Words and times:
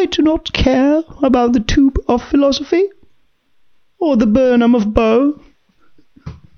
I 0.00 0.06
do 0.06 0.22
not 0.22 0.52
care 0.52 1.02
about 1.22 1.54
the 1.54 1.60
tube 1.60 1.98
of 2.06 2.22
philosophy 2.22 2.88
or 3.98 4.16
the 4.16 4.26
Burnham 4.26 4.76
of 4.76 4.92
Bow. 4.92 5.34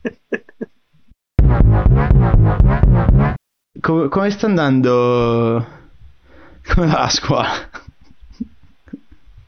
come, 3.81 4.09
come 4.11 4.31
sta 4.31 4.47
andando? 4.47 5.67
Come 6.67 6.87
va 6.87 6.99
la 6.99 7.09
scuola? 7.09 7.49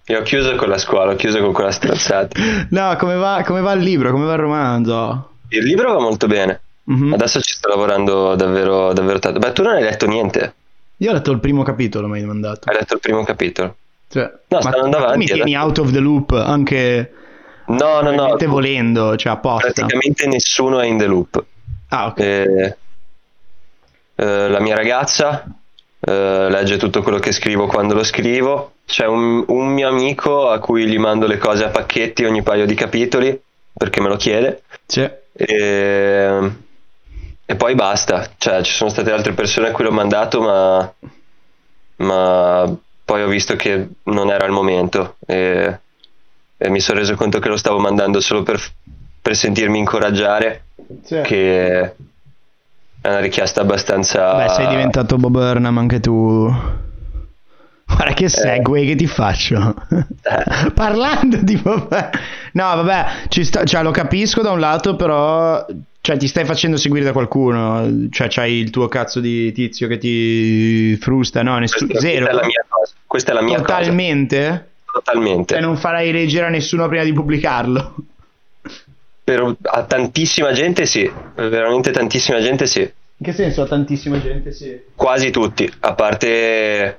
Io 0.06 0.18
ho 0.18 0.22
chiuso 0.22 0.56
con 0.56 0.70
la 0.70 0.78
scuola, 0.78 1.12
ho 1.12 1.16
chiuso 1.16 1.40
con 1.40 1.52
quella 1.52 1.70
stronzata. 1.70 2.40
No, 2.70 2.96
come 2.96 3.16
va, 3.16 3.42
come 3.44 3.60
va 3.60 3.72
il 3.72 3.82
libro? 3.82 4.10
Come 4.10 4.24
va 4.24 4.32
il 4.32 4.38
romanzo? 4.38 5.32
Il 5.48 5.64
libro 5.64 5.92
va 5.92 6.00
molto 6.00 6.26
bene. 6.26 6.60
Mhm. 6.84 7.12
Adesso 7.12 7.42
ci 7.42 7.52
sto 7.52 7.68
lavorando 7.68 8.34
davvero, 8.36 8.94
davvero 8.94 9.18
tanto. 9.18 9.38
Beh, 9.38 9.52
tu 9.52 9.62
non 9.62 9.74
hai 9.74 9.82
letto 9.82 10.06
niente. 10.06 10.54
Io 10.96 11.10
ho 11.10 11.12
letto 11.12 11.30
il 11.30 11.40
primo 11.40 11.62
capitolo, 11.62 12.08
mi 12.08 12.18
hai 12.18 12.24
mandato. 12.24 12.70
Hai 12.70 12.76
letto 12.76 12.94
il 12.94 13.00
primo 13.00 13.22
capitolo. 13.22 13.76
Cioè, 14.12 14.30
No, 14.48 14.60
stanno 14.60 14.76
andando 14.84 14.96
tu 14.96 15.02
mi 15.02 15.04
avanti, 15.04 15.32
tieni 15.32 15.56
out 15.56 15.78
of 15.78 15.90
the 15.90 15.98
loop 15.98 16.32
anche 16.32 17.12
No, 17.66 18.02
no, 18.02 18.10
no. 18.10 18.36
volendo, 18.46 19.16
cioè 19.16 19.32
apposta. 19.32 19.72
Praticamente 19.72 20.26
nessuno 20.26 20.80
è 20.80 20.86
in 20.86 20.98
the 20.98 21.06
loop. 21.06 21.42
Ah, 21.88 22.06
ok. 22.08 22.18
Eh, 22.18 22.76
eh, 24.16 24.48
la 24.48 24.60
mia 24.60 24.74
ragazza 24.74 25.44
eh, 25.98 26.48
legge 26.50 26.76
tutto 26.76 27.02
quello 27.02 27.18
che 27.18 27.32
scrivo 27.32 27.66
quando 27.66 27.94
lo 27.94 28.04
scrivo. 28.04 28.72
C'è 28.84 29.06
un, 29.06 29.44
un 29.46 29.68
mio 29.68 29.88
amico 29.88 30.50
a 30.50 30.58
cui 30.58 30.86
gli 30.86 30.98
mando 30.98 31.26
le 31.26 31.38
cose 31.38 31.64
a 31.64 31.70
pacchetti 31.70 32.24
ogni 32.24 32.42
paio 32.42 32.66
di 32.66 32.74
capitoli 32.74 33.40
perché 33.72 34.00
me 34.02 34.08
lo 34.08 34.16
chiede. 34.16 34.64
Sì. 34.84 35.08
E, 35.32 36.50
e 37.46 37.54
poi 37.56 37.74
basta. 37.74 38.28
Cioè, 38.36 38.62
ci 38.62 38.72
sono 38.72 38.90
state 38.90 39.10
altre 39.10 39.32
persone 39.32 39.68
a 39.68 39.70
cui 39.70 39.84
l'ho 39.84 39.92
mandato, 39.92 40.42
ma, 40.42 40.92
ma 41.96 42.76
poi 43.12 43.22
ho 43.24 43.28
visto 43.28 43.56
che 43.56 43.88
non 44.04 44.30
era 44.30 44.46
il 44.46 44.52
momento. 44.52 45.16
E, 45.26 45.78
e 46.56 46.70
mi 46.70 46.80
sono 46.80 47.00
reso 47.00 47.14
conto 47.14 47.40
che 47.40 47.48
lo 47.50 47.58
stavo 47.58 47.78
mandando 47.78 48.20
solo 48.20 48.42
per, 48.42 48.58
per 49.20 49.36
sentirmi 49.36 49.78
incoraggiare 49.78 50.62
Sì. 51.04 51.20
che 51.22 51.80
è 53.02 53.08
una 53.08 53.18
richiesta 53.20 53.60
abbastanza 53.60 54.34
Beh, 54.36 54.48
sei 54.48 54.68
diventato 54.68 55.16
Bob 55.16 55.32
Burnham 55.32 55.76
anche 55.76 56.00
tu. 56.00 56.50
Guarda 57.84 58.14
che 58.14 58.30
segue 58.30 58.86
che 58.86 58.94
ti 58.94 59.06
faccio. 59.06 59.74
Eh. 59.90 60.70
Parlando 60.72 61.36
di 61.42 61.56
Bob 61.56 61.88
No, 62.52 62.64
vabbè, 62.82 63.06
ci 63.28 63.44
sta- 63.44 63.64
cioè, 63.64 63.82
lo 63.82 63.90
capisco 63.90 64.40
da 64.40 64.52
un 64.52 64.60
lato, 64.60 64.96
però 64.96 65.66
cioè, 66.00 66.16
ti 66.16 66.26
stai 66.26 66.44
facendo 66.46 66.76
seguire 66.78 67.04
da 67.04 67.12
qualcuno. 67.12 68.08
Cioè, 68.10 68.28
c'hai 68.30 68.54
il 68.54 68.70
tuo 68.70 68.88
cazzo 68.88 69.20
di 69.20 69.52
tizio 69.52 69.88
che 69.88 69.98
ti 69.98 70.96
frusta, 71.00 71.42
no? 71.42 71.58
Nessu- 71.58 71.86
questa, 71.86 72.08
zero. 72.08 72.28
è 72.28 72.32
la 72.32 72.44
mia 72.46 72.64
cosa 72.82 72.94
questa 73.06 73.30
è 73.30 73.34
la 73.34 73.42
mia 73.42 73.58
Totalmente? 73.58 74.38
cosa 74.38 74.70
totalmente 74.92 75.54
Cioè, 75.54 75.62
non 75.62 75.76
farai 75.76 76.12
leggere 76.12 76.46
a 76.46 76.50
nessuno 76.50 76.86
prima 76.88 77.04
di 77.04 77.12
pubblicarlo. 77.12 77.94
per 79.24 79.56
a 79.62 79.82
tantissima 79.84 80.52
gente 80.52 80.84
sì 80.84 81.10
veramente 81.36 81.90
tantissima 81.92 82.40
gente 82.40 82.66
sì 82.66 82.80
In 82.80 83.24
che 83.24 83.32
senso 83.32 83.62
a 83.62 83.66
tantissima 83.66 84.20
gente, 84.20 84.50
sì. 84.52 84.78
quasi 84.94 85.30
tutti 85.30 85.70
a 85.80 85.94
parte 85.94 86.98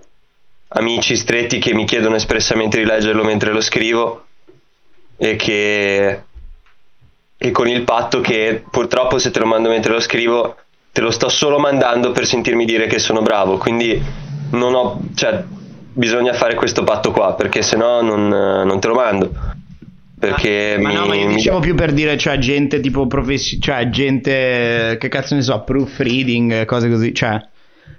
amici 0.70 1.16
stretti 1.16 1.59
che 1.59 1.73
mi 1.73 1.86
chiedono 1.86 2.16
espressamente 2.16 2.80
di 2.80 2.86
leggerlo 2.86 3.23
mentre 3.23 3.52
lo 3.52 3.62
scrivo 3.62 4.25
e 5.18 5.36
che 5.36 6.22
e 7.38 7.52
con 7.52 7.68
il 7.68 7.84
patto 7.84 8.22
che 8.22 8.64
purtroppo 8.72 9.20
se 9.20 9.30
te 9.30 9.40
lo 9.40 9.45
mando 9.45 9.68
mentre 9.70 9.92
lo 9.92 10.00
scrivo 10.00 10.56
te 10.94 11.02
lo 11.02 11.12
sto 11.12 11.28
solo 11.28 11.59
mandando 11.59 12.12
per 12.12 12.25
sentirmi 12.25 12.64
dire 12.66 12.88
che 12.88 13.00
sono 13.00 13.22
bravo 13.22 13.58
quindi 13.58 14.02
non 14.52 14.73
ho 14.73 15.02
cioè 15.14 15.44
bisogna 15.94 16.33
fare 16.33 16.55
questo 16.55 16.83
patto 16.83 17.11
qua 17.11 17.33
perché 17.36 17.61
sennò 17.61 18.02
non, 18.02 18.27
non 18.27 18.80
te 18.80 18.88
lo 18.88 18.95
mando. 18.95 19.31
Perché 20.19 20.77
Ma 20.80 20.88
mi, 20.89 20.94
no, 20.95 21.05
ma 21.05 21.16
io 21.16 21.27
mi- 21.27 21.35
dicevo 21.35 21.59
più 21.59 21.75
per 21.75 21.91
dire, 21.91 22.17
cioè, 22.17 22.38
gente 22.38 22.80
tipo 22.80 23.08
professi, 23.08 23.59
cioè, 23.59 23.89
gente, 23.89 24.95
che 24.97 25.07
cazzo 25.09 25.35
ne 25.35 25.41
so, 25.41 25.62
proofreading, 25.63 26.63
cose 26.63 26.90
così, 26.90 27.13
cioè, 27.13 27.41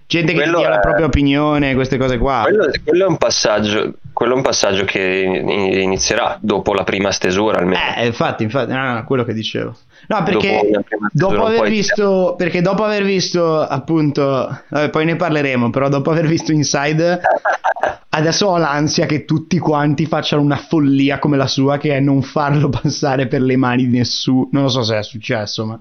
gente 0.06 0.32
che 0.32 0.38
Quello 0.38 0.56
ti 0.56 0.60
dia 0.60 0.68
la 0.70 0.76
è- 0.78 0.80
propria 0.80 1.06
opinione, 1.06 1.74
queste 1.74 1.96
cose 1.96 2.18
qua. 2.18 2.42
quello, 2.42 2.70
quello 2.84 3.04
è 3.04 3.08
un 3.08 3.16
passaggio 3.16 3.94
quello 4.12 4.34
è 4.34 4.36
un 4.36 4.42
passaggio 4.42 4.84
che 4.84 5.00
in- 5.00 5.48
inizierà 5.48 6.38
dopo 6.40 6.72
la 6.72 6.84
prima 6.84 7.10
stesura 7.10 7.58
almeno 7.58 7.80
Eh, 7.96 8.06
infatti, 8.06 8.44
infatti, 8.44 8.70
no, 8.70 8.92
no, 8.94 9.04
quello 9.04 9.24
che 9.24 9.32
dicevo. 9.34 9.76
No, 10.06 10.22
perché 10.22 10.70
Dopo 11.10 11.32
la 11.34 11.38
dopo, 11.40 11.46
aver 11.46 11.68
visto, 11.68 12.34
perché 12.36 12.60
dopo 12.60 12.84
aver 12.84 13.02
visto, 13.02 13.60
appunto, 13.60 14.22
vabbè, 14.68 14.90
poi 14.90 15.04
ne 15.06 15.16
parleremo, 15.16 15.70
però 15.70 15.88
dopo 15.88 16.10
aver 16.10 16.26
visto 16.26 16.52
Inside, 16.52 17.20
adesso 18.10 18.46
ho 18.46 18.56
l'ansia 18.58 19.06
che 19.06 19.24
tutti 19.24 19.58
quanti 19.58 20.06
facciano 20.06 20.42
una 20.42 20.56
follia 20.58 21.18
come 21.18 21.36
la 21.36 21.46
sua, 21.48 21.78
che 21.78 21.96
è 21.96 22.00
non 22.00 22.22
farlo 22.22 22.68
passare 22.68 23.26
per 23.26 23.40
le 23.40 23.56
mani 23.56 23.88
di 23.88 23.96
nessuno. 23.96 24.48
Non 24.52 24.62
lo 24.64 24.68
so 24.68 24.82
se 24.84 24.98
è 24.98 25.02
successo, 25.02 25.64
ma 25.66 25.78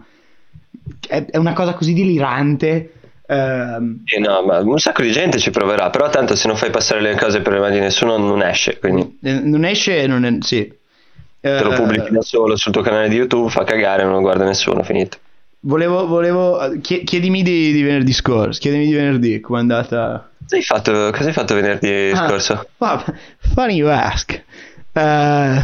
è, 1.08 1.26
è 1.26 1.38
una 1.38 1.54
cosa 1.54 1.74
così 1.74 1.94
delirante. 1.94 2.94
Eh 3.26 4.20
no, 4.20 4.44
ma 4.44 4.60
un 4.60 4.78
sacco 4.78 5.02
di 5.02 5.12
gente 5.12 5.40
ci 5.40 5.50
proverà, 5.50 5.90
però 5.90 6.10
tanto 6.10 6.36
se 6.36 6.48
non 6.48 6.58
fai 6.58 6.70
passare 6.70 7.02
le 7.02 7.16
cose 7.16 7.42
per 7.42 7.54
le 7.54 7.60
mani 7.60 7.76
di 7.76 7.80
nessuno 7.82 8.18
non 8.18 8.42
esce, 8.44 8.78
quindi 8.80 9.18
eh, 9.22 9.40
non 9.40 9.64
esce, 9.66 10.06
non 10.08 10.26
è, 10.26 10.38
sì. 10.42 10.68
te 10.68 11.64
lo 11.64 11.70
Eh, 11.70 11.76
pubblichi 11.76 12.12
da 12.12 12.22
solo 12.22 12.56
sul 12.58 12.72
tuo 12.74 12.82
canale 12.82 13.08
di 13.10 13.16
YouTube, 13.16 13.50
fa 13.50 13.64
cagare, 13.64 14.04
non 14.04 14.14
lo 14.14 14.20
guarda 14.20 14.44
nessuno, 14.46 14.84
finito. 14.84 15.18
Volevo, 15.62 16.06
volevo 16.08 16.60
chie- 16.82 17.04
chiedimi 17.04 17.42
di, 17.42 17.72
di 17.72 17.82
venerdì 17.82 18.12
scorso, 18.12 18.60
chiedimi 18.60 18.86
di 18.86 18.94
venerdì 18.94 19.40
come 19.40 19.60
è 19.60 19.62
andata. 19.62 20.30
Cosa 20.44 20.56
hai 20.58 20.62
fatto, 20.62 20.92
cosa 21.12 21.26
hai 21.28 21.34
fatto 21.34 21.56
venerdì 21.56 22.12
Ah, 22.14 22.28
scorso? 22.28 22.66
funny 23.54 23.76
you 23.76 23.88
ask. 23.90 24.44
Eh, 24.94 25.62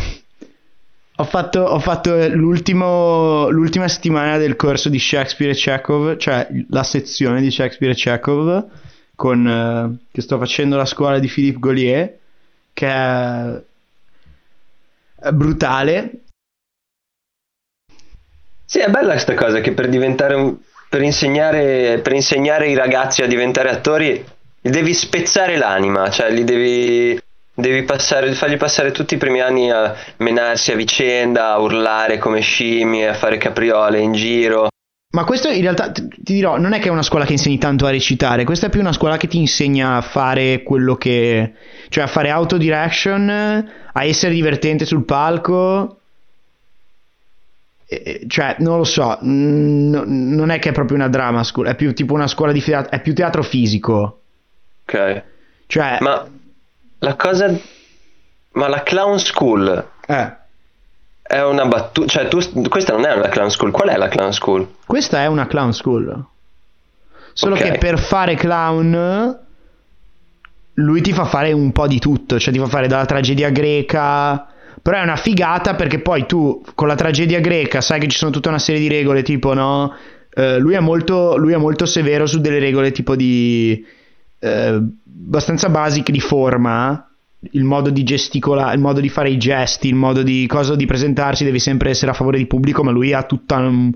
ho 1.19 1.25
fatto, 1.25 1.59
ho 1.61 1.79
fatto 1.79 2.15
l'ultima 2.29 3.87
settimana 3.87 4.37
del 4.37 4.55
corso 4.55 4.87
di 4.87 4.99
Shakespeare 4.99 5.51
e 5.51 5.55
Chekhov, 5.55 6.15
cioè 6.15 6.47
la 6.69 6.83
sezione 6.83 7.41
di 7.41 7.51
Shakespeare 7.51 7.93
e 7.93 7.97
Chekhov, 7.97 8.67
con, 9.15 9.45
eh, 9.45 10.07
che 10.11 10.21
sto 10.21 10.37
facendo 10.37 10.75
alla 10.75 10.85
scuola 10.85 11.19
di 11.19 11.27
Philippe 11.27 11.59
Gaulier, 11.59 12.17
che 12.71 12.87
è, 12.87 13.61
è 15.19 15.31
brutale. 15.31 16.21
Sì, 18.63 18.79
è 18.79 18.89
bella 18.89 19.11
questa 19.11 19.33
cosa 19.33 19.59
che 19.59 19.73
per 19.73 19.89
diventare 19.89 20.35
un, 20.35 20.55
per 20.87 21.01
insegnare, 21.01 21.99
per 22.01 22.13
insegnare 22.13 22.67
ai 22.67 22.75
ragazzi 22.75 23.21
a 23.23 23.27
diventare 23.27 23.69
attori 23.69 24.25
devi 24.61 24.93
spezzare 24.93 25.57
l'anima, 25.57 26.09
cioè 26.09 26.31
li 26.31 26.45
devi, 26.45 27.19
devi 27.59 27.83
passare, 27.83 28.33
fargli 28.33 28.57
passare 28.57 28.91
tutti 28.91 29.15
i 29.15 29.17
primi 29.17 29.41
anni 29.41 29.71
a 29.71 29.95
menarsi 30.17 30.71
a 30.71 30.75
vicenda, 30.75 31.51
a 31.51 31.59
urlare 31.59 32.17
come 32.17 32.41
scimmie, 32.41 33.07
a 33.07 33.13
fare 33.13 33.37
capriole 33.37 33.99
in 33.99 34.13
giro. 34.13 34.67
Ma 35.11 35.23
questo 35.23 35.49
in 35.49 35.61
realtà 35.61 35.91
ti 35.91 36.07
dirò, 36.17 36.57
non 36.59 36.73
è 36.73 36.79
che 36.79 36.87
è 36.87 36.91
una 36.91 37.01
scuola 37.01 37.25
che 37.25 37.31
insegni 37.31 37.57
tanto 37.57 37.87
a 37.87 37.89
recitare, 37.89 38.43
questa 38.43 38.67
è 38.67 38.69
più 38.69 38.79
una 38.79 38.93
scuola 38.93 39.17
che 39.17 39.27
ti 39.27 39.39
insegna 39.39 39.95
a 39.95 40.01
fare 40.01 40.61
quello 40.61 40.95
che... 40.95 41.53
cioè 41.89 42.03
a 42.03 42.07
fare 42.07 42.29
autodirection, 42.29 43.71
a 43.91 44.03
essere 44.03 44.33
divertente 44.33 44.85
sul 44.85 45.05
palco. 45.05 45.97
E- 47.87 48.25
Cioè, 48.27 48.57
non 48.59 48.77
lo 48.77 48.83
so, 48.83 49.17
no- 49.21 50.03
non 50.05 50.51
è 50.51 50.59
che 50.59 50.69
è 50.69 50.73
proprio 50.73 50.97
una 50.97 51.09
drama 51.09 51.43
school, 51.43 51.65
è 51.65 51.75
più 51.75 51.91
tipo 51.95 52.13
una 52.13 52.27
scuola 52.27 52.51
di 52.51 52.61
teatro, 52.61 52.91
è 52.91 53.01
più 53.01 53.15
teatro 53.15 53.41
fisico. 53.41 54.21
Ok. 54.85 55.23
Cioè, 55.65 55.97
Ma 56.01 56.23
la 56.99 57.15
cosa. 57.15 57.57
Ma 58.51 58.67
la 58.67 58.81
clown 58.83 59.19
school 59.19 59.87
eh, 60.07 60.33
è 61.21 61.41
una 61.43 61.65
battuta. 61.65 62.07
Cioè, 62.07 62.27
tu, 62.27 62.39
questa 62.67 62.93
non 62.93 63.05
è 63.05 63.13
una 63.13 63.29
clown 63.29 63.49
school. 63.51 63.71
Qual 63.71 63.89
è 63.89 63.95
la 63.97 64.07
clown 64.07 64.33
school? 64.33 64.67
questa 64.85 65.21
è 65.21 65.27
una 65.27 65.47
clown 65.47 65.73
school. 65.73 66.25
Solo 67.33 67.55
Ok. 67.55 67.61
che 67.61 67.77
per 67.77 67.99
fare 67.99 68.35
clown 68.35 69.37
lui 70.73 71.01
ti 71.01 71.13
fa 71.13 71.25
fare 71.25 71.51
un 71.51 71.71
po' 71.71 71.87
di 71.87 71.99
tutto, 71.99 72.39
cioè 72.39 72.53
ti 72.53 72.59
fa 72.59 72.67
fare 72.67 72.87
dalla 72.87 73.05
tragedia 73.05 73.49
greca, 73.49 74.47
però 74.81 74.97
è 74.97 75.01
una 75.03 75.15
figata 75.17 75.75
perché 75.75 75.99
poi 75.99 76.25
tu 76.25 76.63
con 76.73 76.87
la 76.87 76.95
tragedia 76.95 77.39
greca 77.41 77.81
sai 77.81 77.99
che 77.99 78.07
ci 78.07 78.17
sono 78.17 78.31
tutta 78.31 78.49
una 78.49 78.59
serie 78.59 78.79
di 78.81 78.87
regole 78.87 79.21
tipo 79.21 79.53
no, 79.53 79.93
Eh, 80.33 80.57
lui, 80.57 80.75
è 80.75 80.79
molto, 80.79 81.35
lui 81.37 81.53
è 81.53 81.57
molto 81.57 81.85
severo 81.85 82.25
su 82.25 82.39
delle 82.39 82.59
regole 82.59 82.91
tipo 82.91 83.15
di 83.15 83.85
eh, 84.39 84.81
abbastanza 85.25 85.69
basic 85.69 86.09
di 86.11 86.19
forma, 86.19 87.07
il 87.51 87.63
modo 87.63 87.89
di 87.89 88.03
gesticolare, 88.03 88.75
il 88.75 88.81
modo 88.81 88.99
di 88.99 89.09
fare 89.09 89.29
i 89.29 89.37
gesti, 89.37 89.87
il 89.87 89.95
modo 89.95 90.23
di 90.23 90.45
cosa 90.47 90.75
di 90.75 90.85
presentarsi, 90.85 91.43
devi 91.43 91.59
sempre 91.59 91.89
essere 91.89 92.11
a 92.11 92.15
favore 92.15 92.37
di 92.37 92.47
pubblico, 92.47 92.83
ma 92.83 92.91
lui 92.91 93.13
ha 93.13 93.23
tutta 93.23 93.57
un- 93.57 93.93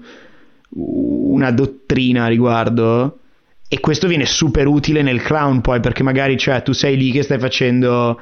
una 0.75 1.51
dottrina 1.51 2.25
a 2.25 2.27
riguardo. 2.27 3.19
E 3.67 3.79
questo 3.79 4.07
viene 4.07 4.25
super 4.25 4.67
utile 4.67 5.01
nel 5.01 5.21
clown 5.21 5.61
poi, 5.61 5.79
perché 5.79 6.03
magari 6.03 6.37
cioè, 6.37 6.61
tu 6.61 6.73
sei 6.73 6.95
lì 6.95 7.11
che 7.11 7.23
stai 7.23 7.39
facendo 7.39 8.19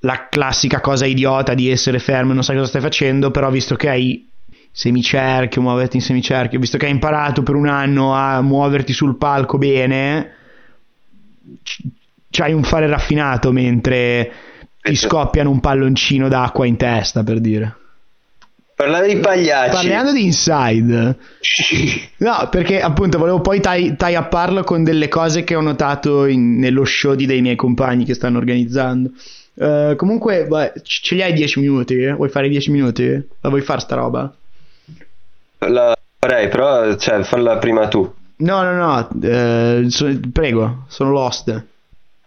la 0.00 0.28
classica 0.30 0.80
cosa 0.80 1.04
idiota 1.06 1.54
di 1.54 1.68
essere 1.68 1.98
fermo 1.98 2.30
e 2.30 2.34
non 2.34 2.44
sai 2.44 2.56
cosa 2.56 2.68
stai 2.68 2.80
facendo, 2.80 3.30
però 3.30 3.50
visto 3.50 3.74
che 3.74 3.88
hai 3.88 4.28
semicerchio, 4.70 5.60
muoverti 5.60 5.96
in 5.96 6.02
semicerchio, 6.02 6.60
visto 6.60 6.78
che 6.78 6.86
hai 6.86 6.92
imparato 6.92 7.42
per 7.42 7.56
un 7.56 7.66
anno 7.66 8.14
a 8.14 8.40
muoverti 8.40 8.92
sul 8.92 9.16
palco 9.16 9.58
bene, 9.58 10.34
c'hai 12.30 12.52
un 12.52 12.62
fare 12.62 12.86
raffinato 12.86 13.52
mentre 13.52 14.32
ti 14.80 14.94
scoppiano 14.94 15.50
un 15.50 15.60
palloncino 15.60 16.28
d'acqua 16.28 16.66
in 16.66 16.76
testa, 16.76 17.22
per 17.22 17.40
dire. 17.40 17.76
Parlare 18.78 19.12
di 19.12 19.20
pagliacci. 19.20 19.74
Parlando 19.74 20.12
di 20.12 20.24
inside. 20.24 21.16
no, 22.18 22.48
perché 22.48 22.80
appunto 22.80 23.18
volevo 23.18 23.40
poi 23.40 23.60
tie, 23.60 23.96
tie 23.96 24.28
con 24.62 24.84
delle 24.84 25.08
cose 25.08 25.42
che 25.42 25.56
ho 25.56 25.60
notato 25.60 26.26
in, 26.26 26.58
nello 26.58 26.84
show 26.84 27.14
di 27.14 27.26
dei 27.26 27.40
miei 27.40 27.56
compagni 27.56 28.04
che 28.04 28.14
stanno 28.14 28.38
organizzando. 28.38 29.10
Uh, 29.54 29.96
comunque, 29.96 30.46
beh, 30.46 30.74
ce 30.84 31.16
li 31.16 31.22
hai 31.22 31.32
10 31.32 31.58
minuti? 31.58 32.06
Vuoi 32.12 32.28
fare 32.28 32.48
10 32.48 32.70
minuti? 32.70 33.04
La 33.40 33.48
vuoi 33.48 33.62
fare 33.62 33.80
sta 33.80 33.96
roba? 33.96 34.32
La 35.58 35.96
farei, 36.20 36.46
però 36.46 36.94
cioè, 36.94 37.24
falla 37.24 37.58
prima 37.58 37.88
tu. 37.88 38.14
No, 38.38 38.62
no, 38.62 38.72
no, 38.72 39.08
uh, 39.10 39.88
so, 39.88 40.06
prego, 40.32 40.84
sono 40.88 41.10
lost. 41.10 41.64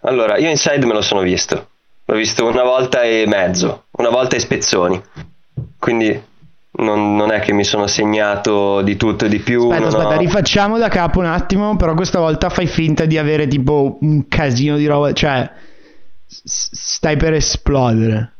Allora, 0.01 0.37
io 0.37 0.49
Inside 0.49 0.85
me 0.85 0.93
lo 0.93 1.01
sono 1.01 1.21
visto. 1.21 1.67
L'ho 2.05 2.15
visto 2.15 2.45
una 2.45 2.63
volta 2.63 3.03
e 3.03 3.25
mezzo, 3.27 3.85
una 3.91 4.09
volta 4.09 4.35
e 4.35 4.39
spezzoni. 4.39 5.01
Quindi 5.77 6.21
non, 6.73 7.15
non, 7.15 7.31
è 7.31 7.39
che 7.39 7.53
mi 7.53 7.63
sono 7.63 7.87
segnato 7.87 8.81
di 8.81 8.97
tutto 8.97 9.25
e 9.25 9.29
di 9.29 9.39
più. 9.39 9.69
Aspetta, 9.69 9.87
aspetta, 9.87 10.15
ho... 10.15 10.19
rifacciamo 10.19 10.77
da 10.77 10.89
capo 10.89 11.19
un 11.19 11.25
attimo, 11.25 11.75
però 11.77 11.93
questa 11.93 12.19
volta 12.19 12.49
fai 12.49 12.67
finta 12.67 13.05
di 13.05 13.17
avere 13.17 13.47
tipo 13.47 13.97
un 14.01 14.27
casino 14.27 14.75
di 14.77 14.87
roba, 14.87 15.13
cioè 15.13 15.49
stai 16.25 17.15
per 17.15 17.33
esplodere. 17.33 18.33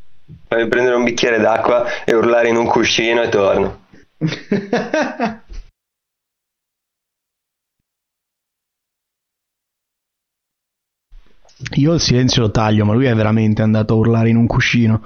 Fammi 0.48 0.68
prendere 0.68 0.96
un 0.96 1.04
bicchiere 1.04 1.40
d'acqua 1.40 1.86
e 2.04 2.14
urlare 2.16 2.50
in 2.50 2.58
un 2.58 2.66
cuscino 2.66 3.22
e 3.22 3.30
torno. 3.30 3.80
Io 11.76 11.94
il 11.94 12.00
silenzio 12.00 12.42
lo 12.42 12.52
taglio, 12.52 12.86
ma 12.86 12.94
lui 12.94 13.06
è 13.06 13.14
veramente 13.14 13.62
andato 13.62 13.94
a 13.94 13.98
urlare 13.98 14.30
in 14.30 14.36
un 14.36 14.48
cuscino. 14.48 15.06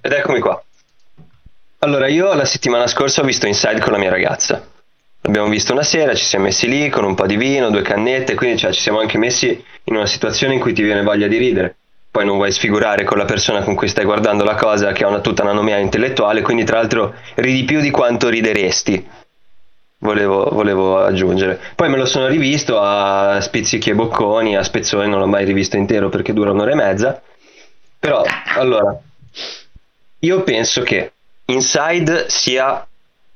Ed 0.00 0.12
eccomi 0.12 0.40
qua. 0.40 0.62
Allora, 1.78 2.06
io 2.06 2.32
la 2.34 2.44
settimana 2.44 2.86
scorsa 2.86 3.22
ho 3.22 3.24
visto 3.24 3.46
Inside 3.46 3.80
con 3.80 3.92
la 3.92 3.98
mia 3.98 4.10
ragazza. 4.10 4.68
L'abbiamo 5.22 5.48
visto 5.48 5.72
una 5.72 5.84
sera, 5.84 6.14
ci 6.14 6.24
siamo 6.24 6.46
messi 6.46 6.68
lì 6.68 6.88
con 6.88 7.04
un 7.04 7.14
po' 7.14 7.26
di 7.26 7.36
vino, 7.36 7.70
due 7.70 7.82
cannette, 7.82 8.34
quindi 8.34 8.58
cioè, 8.58 8.72
ci 8.72 8.80
siamo 8.80 8.98
anche 8.98 9.18
messi 9.18 9.64
in 9.84 9.94
una 9.94 10.06
situazione 10.06 10.54
in 10.54 10.60
cui 10.60 10.72
ti 10.72 10.82
viene 10.82 11.02
voglia 11.02 11.28
di 11.28 11.36
ridere. 11.36 11.76
Poi 12.10 12.24
non 12.26 12.36
vuoi 12.36 12.50
sfigurare 12.52 13.04
con 13.04 13.18
la 13.18 13.24
persona 13.24 13.62
con 13.62 13.74
cui 13.74 13.88
stai 13.88 14.04
guardando 14.04 14.42
la 14.44 14.56
cosa 14.56 14.92
che 14.92 15.04
ha 15.04 15.08
una, 15.08 15.20
tutta 15.20 15.42
una 15.42 15.52
nomea 15.52 15.78
intellettuale, 15.78 16.42
quindi 16.42 16.64
tra 16.64 16.78
l'altro 16.78 17.14
ridi 17.36 17.64
più 17.64 17.80
di 17.80 17.90
quanto 17.90 18.28
rideresti. 18.28 19.08
Volevo, 20.02 20.48
volevo, 20.50 20.98
aggiungere. 20.98 21.60
Poi 21.76 21.88
me 21.88 21.96
lo 21.96 22.06
sono 22.06 22.26
rivisto 22.26 22.80
a 22.80 23.40
spizzichi 23.40 23.90
e 23.90 23.94
bocconi, 23.94 24.56
a 24.56 24.64
spezzoni, 24.64 25.08
non 25.08 25.20
l'ho 25.20 25.28
mai 25.28 25.44
rivisto 25.44 25.76
intero 25.76 26.08
perché 26.08 26.32
dura 26.32 26.50
un'ora 26.50 26.72
e 26.72 26.74
mezza. 26.74 27.22
Però, 28.00 28.24
allora, 28.56 28.98
io 30.18 30.42
penso 30.42 30.82
che 30.82 31.12
Inside 31.44 32.26
sia 32.28 32.86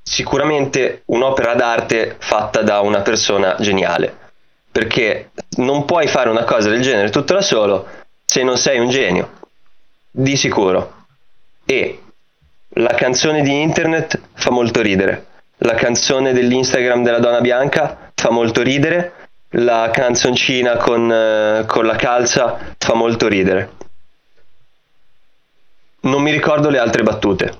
sicuramente 0.02 1.02
un'opera 1.06 1.54
d'arte 1.54 2.16
fatta 2.18 2.62
da 2.62 2.80
una 2.80 3.00
persona 3.02 3.56
geniale, 3.58 4.16
perché 4.70 5.30
non 5.58 5.84
puoi 5.84 6.06
fare 6.06 6.30
una 6.30 6.44
cosa 6.44 6.68
del 6.68 6.82
genere 6.82 7.10
tutto 7.10 7.34
da 7.34 7.42
solo 7.42 7.86
se 8.24 8.42
non 8.42 8.56
sei 8.56 8.78
un 8.78 8.90
genio, 8.90 9.38
di 10.10 10.36
sicuro. 10.36 11.04
E 11.64 12.00
la 12.70 12.94
canzone 12.94 13.42
di 13.42 13.60
internet 13.60 14.20
fa 14.34 14.50
molto 14.50 14.80
ridere, 14.80 15.26
la 15.58 15.74
canzone 15.74 16.32
dell'Instagram 16.32 17.02
della 17.02 17.18
donna 17.18 17.40
bianca 17.40 18.10
fa 18.14 18.30
molto 18.30 18.62
ridere, 18.62 19.12
la 19.50 19.90
canzoncina 19.92 20.76
con, 20.76 21.10
eh, 21.10 21.64
con 21.66 21.86
la 21.86 21.96
calza 21.96 22.74
fa 22.78 22.94
molto 22.94 23.28
ridere 23.28 23.76
non 26.06 26.22
mi 26.22 26.30
ricordo 26.30 26.70
le 26.70 26.78
altre 26.78 27.02
battute. 27.02 27.52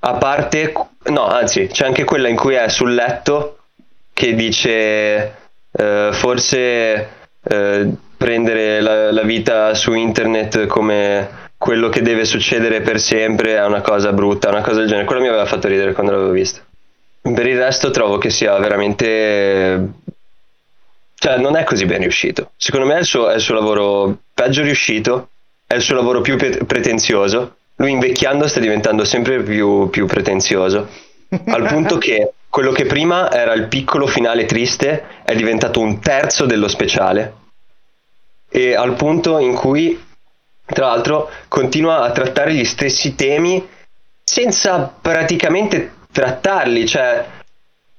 A 0.00 0.14
parte, 0.14 0.72
no, 1.06 1.26
anzi, 1.26 1.66
c'è 1.66 1.84
anche 1.84 2.04
quella 2.04 2.28
in 2.28 2.36
cui 2.36 2.54
è 2.54 2.68
sul 2.68 2.94
letto 2.94 3.58
che 4.12 4.34
dice 4.34 5.34
eh, 5.72 6.10
forse 6.12 7.08
eh, 7.42 7.88
prendere 8.16 8.80
la, 8.80 9.12
la, 9.12 9.22
vita 9.22 9.74
su 9.74 9.92
internet 9.92 10.66
come 10.66 11.48
quello 11.56 11.88
che 11.88 12.02
deve 12.02 12.24
succedere 12.24 12.80
per 12.80 12.98
sempre 12.98 13.56
è 13.56 13.64
una 13.64 13.82
cosa 13.82 14.12
brutta, 14.12 14.48
una 14.48 14.62
cosa 14.62 14.78
del 14.78 14.88
genere. 14.88 15.06
Quello 15.06 15.20
mi 15.22 15.28
aveva 15.28 15.46
fatto 15.46 15.68
ridere 15.68 15.92
quando 15.92 16.12
l'avevo 16.12 16.30
vista. 16.30 16.62
Per 17.32 17.46
il 17.46 17.58
resto 17.58 17.90
trovo 17.90 18.18
che 18.18 18.30
sia 18.30 18.58
veramente... 18.58 19.88
Cioè, 21.14 21.36
non 21.36 21.56
è 21.56 21.64
così 21.64 21.84
ben 21.84 22.00
riuscito. 22.00 22.52
Secondo 22.56 22.86
me 22.86 22.94
è 22.94 22.98
il 23.00 23.04
suo, 23.04 23.28
è 23.28 23.34
il 23.34 23.40
suo 23.40 23.54
lavoro 23.54 24.18
peggio 24.32 24.62
riuscito 24.62 25.28
è 25.70 25.76
il 25.76 25.82
suo 25.82 25.94
lavoro 25.94 26.20
più 26.20 26.36
pretenzioso. 26.36 27.54
Lui 27.76 27.92
invecchiando 27.92 28.48
sta 28.48 28.58
diventando 28.58 29.04
sempre 29.04 29.40
più, 29.40 29.88
più 29.88 30.04
pretenzioso, 30.06 30.88
al 31.46 31.64
punto 31.68 31.96
che 31.96 32.32
quello 32.48 32.72
che 32.72 32.86
prima 32.86 33.30
era 33.30 33.52
il 33.52 33.68
piccolo 33.68 34.08
finale 34.08 34.46
triste 34.46 35.22
è 35.22 35.32
diventato 35.36 35.78
un 35.78 36.00
terzo 36.00 36.44
dello 36.44 36.66
speciale. 36.66 37.34
E 38.50 38.74
al 38.74 38.96
punto 38.96 39.38
in 39.38 39.54
cui, 39.54 39.96
tra 40.66 40.88
l'altro, 40.88 41.30
continua 41.46 42.00
a 42.00 42.10
trattare 42.10 42.52
gli 42.52 42.64
stessi 42.64 43.14
temi 43.14 43.64
senza 44.24 44.92
praticamente 45.00 45.92
trattarli, 46.12 46.86
cioè 46.86 47.24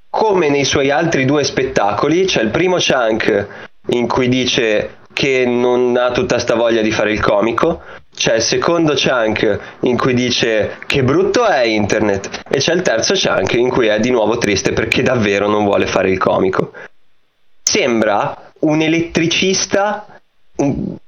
come 0.09 0.49
nei 0.49 0.65
suoi 0.65 0.91
altri 0.91 1.25
due 1.25 1.43
spettacoli, 1.43 2.25
c'è 2.25 2.41
il 2.41 2.49
primo 2.49 2.77
chunk 2.77 3.47
in 3.87 4.07
cui 4.07 4.27
dice 4.27 4.97
che 5.13 5.45
non 5.45 5.95
ha 5.97 6.11
tutta 6.11 6.37
sta 6.37 6.55
voglia 6.55 6.81
di 6.81 6.91
fare 6.91 7.11
il 7.11 7.21
comico. 7.21 7.81
C'è 8.13 8.35
il 8.35 8.41
secondo 8.41 8.93
chunk 8.95 9.59
in 9.81 9.97
cui 9.97 10.13
dice 10.13 10.77
che 10.85 11.03
brutto 11.03 11.45
è 11.45 11.63
internet 11.63 12.41
e 12.49 12.59
c'è 12.59 12.73
il 12.73 12.81
terzo 12.81 13.13
chunk 13.15 13.53
in 13.53 13.69
cui 13.69 13.87
è 13.87 13.99
di 13.99 14.11
nuovo 14.11 14.37
triste 14.37 14.73
perché 14.73 15.01
davvero 15.01 15.47
non 15.47 15.63
vuole 15.63 15.87
fare 15.87 16.11
il 16.11 16.17
comico. 16.17 16.73
Sembra 17.63 18.51
un 18.59 18.81
elettricista 18.81 20.05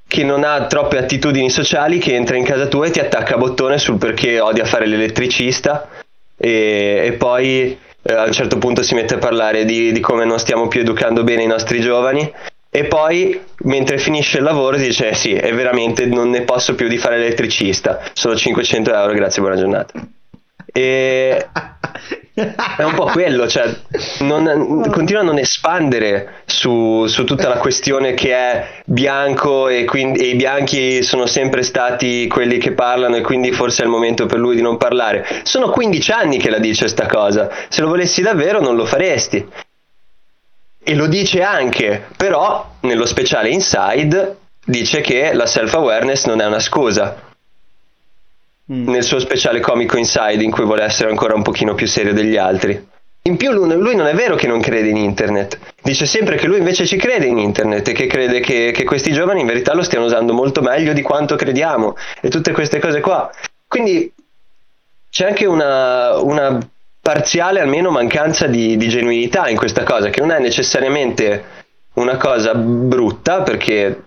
che 0.08 0.24
non 0.24 0.44
ha 0.44 0.66
troppe 0.68 0.98
attitudini 0.98 1.50
sociali 1.50 1.98
che 1.98 2.16
entra 2.16 2.38
in 2.38 2.46
casa 2.46 2.68
tua 2.68 2.88
e 2.88 2.92
ti 2.92 3.00
attacca 3.00 3.36
a 3.36 3.38
bottone 3.38 3.78
sul 3.78 3.98
perché 3.98 4.40
odia 4.40 4.64
fare 4.64 4.86
l'elettricista 4.86 5.90
e, 6.44 7.04
e 7.06 7.14
poi 7.14 7.78
eh, 8.02 8.14
a 8.14 8.26
un 8.26 8.34
certo 8.34 8.58
punto 8.58 8.84
si 8.84 8.96
mette 8.96 9.14
a 9.14 9.18
parlare 9.18 9.64
di, 9.64 9.94
di 9.94 10.00
come 10.02 10.26
non 10.26 10.38
stiamo 10.40 10.68
più 10.68 10.82
educando 10.82 11.24
bene 11.24 11.44
i 11.44 11.48
nostri 11.48 11.80
giovani 11.80 12.30
e 12.70 12.84
poi 12.86 13.40
mentre 13.60 13.98
finisce 13.98 14.40
il 14.40 14.44
lavoro 14.44 14.76
dice 14.76 15.10
eh 15.10 15.14
sì, 15.16 15.34
è 15.34 15.54
veramente 15.54 16.06
non 16.06 16.30
ne 16.30 16.42
posso 16.42 16.76
più 16.76 16.90
di 16.90 16.98
fare 16.98 17.16
elettricista, 17.16 18.02
solo 18.12 18.36
500 18.36 18.94
euro, 18.94 19.14
grazie, 19.14 19.42
buona 19.42 19.56
giornata. 19.56 19.94
E 20.74 21.48
è 22.36 22.82
un 22.82 22.96
po' 22.96 23.06
quello, 23.06 23.48
cioè 23.48 23.72
non, 24.22 24.90
continua 24.92 25.22
a 25.22 25.26
non 25.26 25.38
espandere 25.38 26.42
su, 26.46 27.06
su, 27.06 27.24
tutta 27.26 27.48
la 27.48 27.58
questione 27.58 28.16
che 28.16 28.34
è 28.34 28.68
bianco 28.86 29.68
e, 29.68 29.86
quindi, 29.86 30.22
e 30.22 30.30
i 30.30 30.36
bianchi 30.36 31.04
sono 31.04 31.28
sempre 31.28 31.62
stati 31.62 32.28
quelli 32.28 32.58
che 32.58 32.72
parlano 32.72 33.18
e 33.18 33.22
quindi 33.22 33.52
forse 33.52 33.84
è 33.84 33.86
il 33.86 33.92
momento 33.92 34.26
per 34.26 34.40
lui 34.40 34.56
di 34.56 34.64
non 34.64 34.78
parlare. 34.78 35.42
Sono 35.44 35.70
15 35.70 36.12
anni 36.12 36.38
che 36.38 36.50
la 36.50 36.58
dice 36.58 36.88
sta 36.88 37.06
cosa, 37.06 37.52
se 37.70 37.82
lo 37.82 37.90
volessi 37.90 38.24
davvero 38.24 38.60
non 38.60 38.76
lo 38.76 38.86
faresti. 38.86 39.48
E 40.86 40.96
lo 40.96 41.06
dice 41.06 41.44
anche, 41.44 42.08
però 42.18 42.68
nello 42.82 43.06
speciale 43.06 43.50
Inside 43.50 44.38
dice 44.66 45.02
che 45.02 45.34
la 45.34 45.46
self-awareness 45.46 46.26
non 46.26 46.42
è 46.42 46.46
una 46.48 46.60
scusa. 46.60 47.32
Mm. 48.72 48.88
Nel 48.88 49.04
suo 49.04 49.20
speciale 49.20 49.60
comico 49.60 49.98
Inside 49.98 50.42
in 50.42 50.52
cui 50.52 50.64
vuole 50.64 50.84
essere 50.84 51.10
ancora 51.10 51.36
un 51.36 51.42
pochino 51.42 51.76
più 51.76 51.86
serio 51.86 52.14
degli 52.14 52.38
altri. 52.38 52.92
In 53.26 53.38
più 53.38 53.52
lui, 53.52 53.74
lui, 53.76 53.96
non 53.96 54.08
è 54.08 54.14
vero 54.14 54.36
che 54.36 54.48
non 54.48 54.60
crede 54.60 54.90
in 54.90 54.98
internet, 54.98 55.58
dice 55.82 56.06
sempre 56.06 56.36
che 56.36 56.46
lui 56.46 56.58
invece 56.58 56.86
ci 56.86 56.98
crede 56.98 57.26
in 57.26 57.38
internet 57.38 57.88
e 57.88 57.92
che 57.94 58.06
crede 58.06 58.42
che, 58.42 58.72
che, 58.74 58.84
questi 58.84 59.14
giovani 59.14 59.40
in 59.40 59.48
verità 59.48 59.74
lo 59.74 59.82
stiano 59.82 60.06
usando 60.06 60.34
molto 60.34 60.62
meglio 60.62 60.92
di 60.92 61.02
quanto 61.02 61.38
crediamo 61.38 61.96
e 62.20 62.30
tutte 62.30 62.52
queste 62.52 62.80
cose 62.80 63.00
qua. 63.00 63.32
Quindi 63.66 64.12
c'è 65.10 65.28
anche 65.28 65.46
una, 65.46 66.18
una 66.18 66.58
parziale 67.00 67.62
almeno 67.62 67.92
mancanza 67.92 68.48
di, 68.48 68.76
di 68.76 68.90
genuinità 68.90 69.48
in 69.48 69.56
questa 69.58 69.84
cosa, 69.84 70.10
che 70.10 70.20
non 70.20 70.32
è 70.32 70.40
necessariamente 70.40 71.44
una 71.94 72.18
cosa 72.18 72.56
brutta 72.56 73.42
perché 73.42 74.04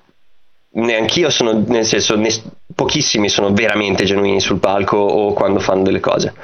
neanch'io 0.76 1.30
sono, 1.30 1.64
nel 1.66 1.84
senso, 1.84 2.16
ne, 2.16 2.30
pochissimi 2.74 3.28
sono 3.28 3.52
veramente 3.52 4.04
genuini 4.04 4.40
sul 4.40 4.58
palco 4.58 4.96
o 4.96 5.32
quando 5.32 5.60
fanno 5.60 5.82
delle 5.82 6.00
cose 6.00 6.34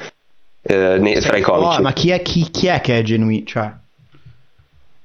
eh, 0.62 0.99
ne, 0.99 1.21
tra 1.21 1.37
i 1.37 1.43
comici. 1.43 1.79
Oh, 1.79 1.83
ma 1.83 1.93
chi 1.93 2.11
è, 2.11 2.23
chi, 2.23 2.49
chi 2.51 2.67
è, 2.69 2.81
che 2.81 2.99
è 2.99 3.03
genuino? 3.03 3.45
Cioè, 3.45 3.71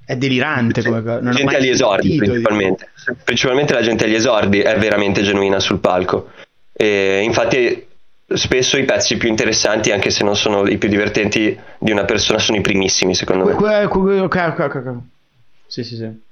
è 0.06 0.16
delirante 0.16 0.84
come 0.84 1.02
cosa. 1.02 1.20
Non 1.20 1.34
gente 1.34 1.56
agli 1.58 1.70
esordi 1.70 2.16
principalmente. 2.16 2.90
Principalmente 3.24 3.74
la 3.74 3.82
gente 3.82 4.06
agli 4.06 4.16
esordi 4.16 4.60
è 4.60 4.78
veramente 4.78 5.22
genuina 5.22 5.60
sul 5.60 5.80
palco. 5.80 6.30
E 6.72 7.22
infatti 7.24 7.86
spesso 8.30 8.78
i 8.78 8.86
pezzi 8.86 9.18
più 9.18 9.30
interessanti, 9.30 9.92
anche 9.92 10.12
se 10.12 10.24
non 10.24 10.36
sono 10.36 10.68
i 10.68 10.78
più 10.78 10.90
divertenti 10.90 11.58
di 11.80 11.92
una 11.92 12.06
persona, 12.06 12.40
sono 12.40 12.58
i 12.58 12.62
primissimi, 12.62 13.16
secondo 13.16 13.46
me. 13.46 13.54
Ok, 13.54 13.94
ok, 13.94 14.60
ok. 14.60 14.94
Sì, 15.66 15.84
sì, 15.84 15.96
sì. 15.96 16.26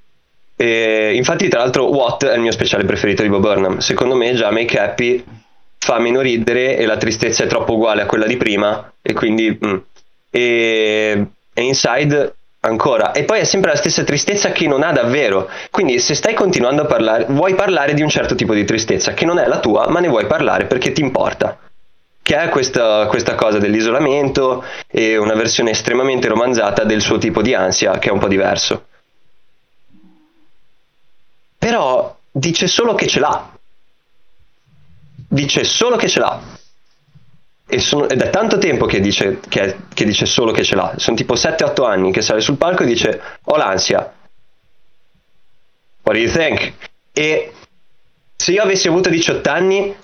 E 0.58 1.14
infatti, 1.16 1.48
tra 1.50 1.60
l'altro, 1.60 1.90
What 1.90 2.26
è 2.26 2.36
il 2.36 2.42
mio 2.42 2.52
speciale 2.52 2.86
preferito 2.86 3.22
di 3.22 3.30
Bob 3.30 3.42
Burnham. 3.42 3.80
Secondo 3.80 4.16
me, 4.16 4.34
già 4.34 4.52
Make 4.52 4.80
Happy 4.80 5.24
fa 5.78 6.00
meno 6.00 6.22
ridere 6.22 6.78
e 6.78 6.86
la 6.86 6.98
tristezza 6.98 7.44
è 7.44 7.48
troppo 7.48 7.74
uguale 7.74 8.04
a 8.04 8.06
quella 8.06 8.26
di 8.26 8.38
prima. 8.38 8.92
E 9.02 9.14
quindi. 9.14 9.58
mm. 9.66 9.76
E, 10.30 11.26
e 11.54 11.62
Inside 11.62 12.36
ancora. 12.62 13.12
E 13.12 13.24
poi 13.24 13.42
è 13.42 13.44
sempre 13.44 13.72
la 13.72 13.78
stessa 13.78 14.04
tristezza 14.04 14.52
che 14.52 14.68
non 14.68 14.82
ha 14.82 14.92
davvero. 14.92 15.50
Quindi, 15.72 16.00
se 16.00 16.16
stai 16.16 16.34
continuando 16.34 16.84
a 16.84 16.86
parlare, 16.86 17.26
vuoi 17.30 17.54
parlare 17.54 17.94
di 17.94 18.02
un 18.02 18.10
certo 18.10 18.36
tipo 18.36 18.54
di 18.54 18.64
tristezza 18.64 19.14
che 19.14 19.26
non 19.26 19.40
è 19.40 19.48
la 19.48 19.60
tua, 19.60 19.90
ma 19.90 20.00
ne 20.00 20.08
vuoi 20.08 20.26
parlare 20.26 20.66
perché 20.66 20.94
ti 20.94 21.02
importa. 21.02 21.60
Che 22.22 22.36
è 22.36 22.50
questa, 22.50 23.06
questa 23.06 23.36
cosa 23.36 23.60
dell'isolamento 23.60 24.64
e 24.88 25.16
una 25.18 25.36
versione 25.36 25.72
estremamente 25.72 26.28
romanzata 26.28 26.84
del 26.84 27.02
suo 27.02 27.20
tipo 27.20 27.44
di 27.44 27.54
ansia, 27.54 28.00
che 28.00 28.10
è 28.10 28.12
un 28.12 28.20
po' 28.20 28.28
diverso 28.28 28.86
però 31.66 32.16
dice 32.30 32.68
solo 32.68 32.94
che 32.94 33.08
ce 33.08 33.20
l'ha. 33.20 33.50
Dice 35.28 35.64
solo 35.64 35.96
che 35.96 36.08
ce 36.08 36.20
l'ha. 36.20 36.40
E 37.66 37.80
sono- 37.80 38.08
è 38.08 38.30
tanto 38.30 38.60
tempo 38.60 38.86
che 38.86 39.00
dice, 39.00 39.40
che, 39.50 39.76
che 39.92 40.06
dice 40.06 40.28
solo 40.28 40.52
che 40.52 40.64
ce 40.64 40.76
l'ha. 40.76 40.94
Sono 40.98 41.16
tipo 41.16 41.34
7-8 41.34 41.84
anni 41.84 42.12
che 42.12 42.22
sale 42.22 42.42
sul 42.42 42.58
palco 42.58 42.84
e 42.84 42.86
dice 42.86 43.20
ho 43.46 43.58
l'ansia. 43.58 44.14
What 46.04 46.16
do 46.16 46.22
you 46.22 46.32
think? 46.32 46.74
E 47.12 47.52
se 48.36 48.52
io 48.52 48.62
avessi 48.62 48.88
avuto 48.88 49.10
18 49.10 49.50
anni, 49.50 49.96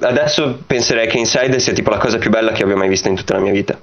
adesso 0.00 0.62
penserei 0.66 1.08
che 1.08 1.16
Inside 1.16 1.58
sia 1.58 1.72
tipo 1.72 1.88
la 1.88 1.96
cosa 1.96 2.18
più 2.18 2.28
bella 2.28 2.52
che 2.52 2.64
abbia 2.64 2.76
mai 2.76 2.90
visto 2.90 3.08
in 3.08 3.14
tutta 3.14 3.32
la 3.32 3.40
mia 3.40 3.52
vita. 3.52 3.80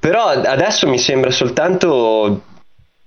Però 0.00 0.24
adesso 0.24 0.88
mi 0.88 0.98
sembra 0.98 1.30
soltanto 1.30 2.48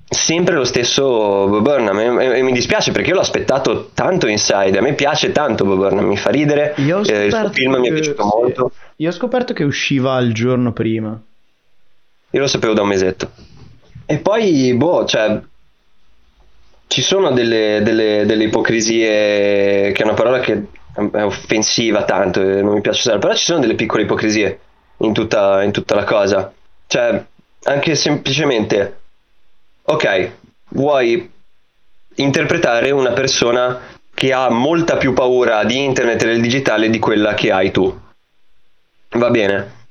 sempre 0.07 0.55
lo 0.55 0.63
stesso 0.63 1.03
Bob 1.47 1.61
Burnham 1.61 1.99
e, 1.99 2.25
e- 2.25 2.37
e 2.39 2.41
mi 2.43 2.51
dispiace 2.51 2.91
perché 2.91 3.09
io 3.09 3.15
l'ho 3.15 3.21
aspettato 3.21 3.89
tanto 3.93 4.27
Inside, 4.27 4.77
a 4.77 4.81
me 4.81 4.93
piace 4.93 5.31
tanto 5.31 5.65
Bob 5.65 5.77
Burnham, 5.77 6.05
mi 6.05 6.17
fa 6.17 6.29
ridere, 6.29 6.73
Io 6.77 6.99
ho 6.99 7.03
eh, 7.05 7.25
il 7.25 7.49
film 7.53 7.77
mi 7.77 7.87
è 7.87 7.89
che- 7.89 7.93
piaciuto 7.99 8.23
molto, 8.25 8.71
Io 8.97 9.09
ho 9.09 9.13
scoperto 9.13 9.53
che 9.53 9.63
usciva 9.63 10.17
il 10.19 10.33
giorno 10.33 10.71
prima. 10.71 11.19
io 12.29 12.39
lo 12.39 12.47
sapevo 12.47 12.73
da 12.73 12.81
un 12.81 12.87
mesetto. 12.89 13.29
E 14.05 14.17
poi, 14.17 14.73
boh, 14.75 15.05
cioè, 15.05 15.39
ci 16.87 17.01
sono 17.01 17.31
delle, 17.31 17.81
delle- 17.83 18.25
delle 18.25 18.43
ipocrisie, 18.45 19.91
che 19.91 20.01
è 20.01 20.03
una 20.03 20.13
parola 20.13 20.39
che 20.39 20.63
è 20.93 21.23
offensiva 21.23 22.03
tanto 22.03 22.41
e 22.41 22.61
non 22.61 22.73
mi 22.75 22.81
piace 22.81 22.99
usare, 22.99 23.19
però 23.19 23.33
ci 23.33 23.45
sono 23.45 23.59
delle 23.59 23.73
piccole 23.75 24.03
ipocrisie 24.03 24.59
in 24.97 25.13
tutta, 25.13 25.63
in 25.63 25.71
tutta 25.71 25.95
la 25.95 26.03
cosa. 26.03 26.53
Cioè, 26.85 27.23
anche 27.63 27.95
semplicemente, 27.95 28.99
ok, 29.83 30.31
vuoi 30.69 31.31
interpretare 32.15 32.91
una 32.91 33.11
persona 33.11 33.79
che 34.13 34.31
ha 34.31 34.49
molta 34.49 34.97
più 34.97 35.13
paura 35.13 35.63
di 35.63 35.83
internet 35.83 36.21
e 36.23 36.27
del 36.27 36.41
digitale 36.41 36.89
di 36.89 36.99
quella 36.99 37.33
che 37.33 37.51
hai 37.51 37.71
tu. 37.71 37.99
Va 39.09 39.29
bene. 39.29 39.81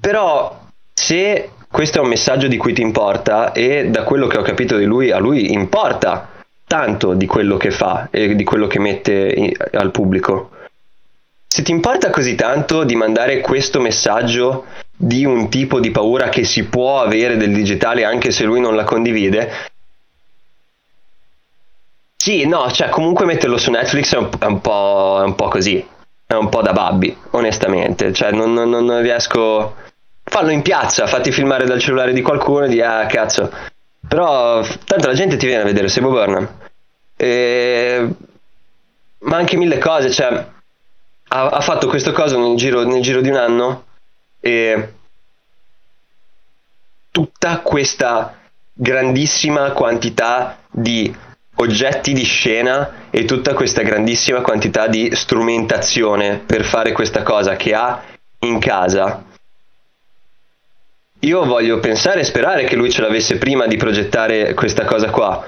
Però 0.00 0.66
se 0.94 1.50
questo 1.70 1.98
è 1.98 2.00
un 2.00 2.08
messaggio 2.08 2.46
di 2.46 2.56
cui 2.56 2.72
ti 2.72 2.80
importa 2.80 3.52
e 3.52 3.88
da 3.88 4.04
quello 4.04 4.26
che 4.26 4.38
ho 4.38 4.42
capito 4.42 4.76
di 4.76 4.84
lui, 4.84 5.10
a 5.10 5.18
lui 5.18 5.52
importa 5.52 6.30
tanto 6.66 7.14
di 7.14 7.26
quello 7.26 7.56
che 7.56 7.70
fa 7.70 8.08
e 8.10 8.34
di 8.34 8.44
quello 8.44 8.66
che 8.66 8.78
mette 8.78 9.12
i- 9.12 9.56
al 9.72 9.90
pubblico. 9.90 10.50
Se 11.46 11.62
ti 11.62 11.70
importa 11.72 12.10
così 12.10 12.34
tanto 12.34 12.84
di 12.84 12.94
mandare 12.94 13.40
questo 13.40 13.80
messaggio 13.80 14.66
di 15.00 15.24
un 15.24 15.48
tipo 15.48 15.78
di 15.78 15.92
paura 15.92 16.28
che 16.28 16.42
si 16.44 16.64
può 16.64 17.00
avere 17.00 17.36
del 17.36 17.52
digitale 17.52 18.04
anche 18.04 18.32
se 18.32 18.42
lui 18.42 18.60
non 18.60 18.74
la 18.74 18.82
condivide, 18.82 19.50
sì, 22.16 22.46
no, 22.46 22.70
cioè 22.72 22.88
comunque 22.88 23.24
metterlo 23.24 23.56
su 23.56 23.70
Netflix 23.70 24.12
è 24.14 24.18
un, 24.18 24.28
è 24.38 24.44
un 24.44 24.60
po', 24.60 25.20
è 25.20 25.24
un 25.24 25.36
po' 25.36 25.48
così, 25.48 25.86
è 26.26 26.34
un 26.34 26.48
po' 26.48 26.62
da 26.62 26.72
babbi, 26.72 27.16
onestamente, 27.30 28.12
cioè 28.12 28.32
non, 28.32 28.52
non- 28.52 28.68
non 28.68 29.00
riesco... 29.00 29.76
Fallo 30.24 30.50
in 30.50 30.60
piazza, 30.60 31.06
fatti 31.06 31.32
filmare 31.32 31.64
dal 31.64 31.80
cellulare 31.80 32.12
di 32.12 32.20
qualcuno 32.20 32.66
e 32.66 32.68
di 32.68 32.82
ah 32.82 33.06
cazzo. 33.06 33.50
Però 34.06 34.62
tanto 34.84 35.06
la 35.06 35.14
gente 35.14 35.38
ti 35.38 35.46
viene 35.46 35.62
a 35.62 35.64
vedere 35.64 35.88
Sebo 35.88 36.10
Burnham. 36.10 36.46
E... 37.16 38.08
Ma 39.20 39.36
anche 39.38 39.56
mille 39.56 39.78
cose, 39.78 40.10
cioè 40.10 40.46
ha, 41.28 41.46
ha 41.46 41.60
fatto 41.62 41.88
questo 41.88 42.12
cosa 42.12 42.36
nel 42.36 42.56
giro, 42.56 42.84
nel 42.84 43.00
giro 43.00 43.22
di 43.22 43.30
un 43.30 43.36
anno 43.36 43.84
e 44.40 44.92
tutta 47.10 47.58
questa 47.60 48.38
grandissima 48.72 49.72
quantità 49.72 50.58
di 50.70 51.12
oggetti 51.56 52.12
di 52.12 52.24
scena 52.24 53.08
e 53.10 53.24
tutta 53.24 53.54
questa 53.54 53.82
grandissima 53.82 54.40
quantità 54.40 54.86
di 54.86 55.10
strumentazione 55.14 56.38
per 56.38 56.64
fare 56.64 56.92
questa 56.92 57.22
cosa 57.22 57.56
che 57.56 57.74
ha 57.74 58.02
in 58.40 58.58
casa. 58.60 59.24
Io 61.20 61.44
voglio 61.44 61.80
pensare 61.80 62.20
e 62.20 62.24
sperare 62.24 62.64
che 62.64 62.76
lui 62.76 62.92
ce 62.92 63.00
l'avesse 63.00 63.38
prima 63.38 63.66
di 63.66 63.76
progettare 63.76 64.54
questa 64.54 64.84
cosa 64.84 65.10
qua, 65.10 65.44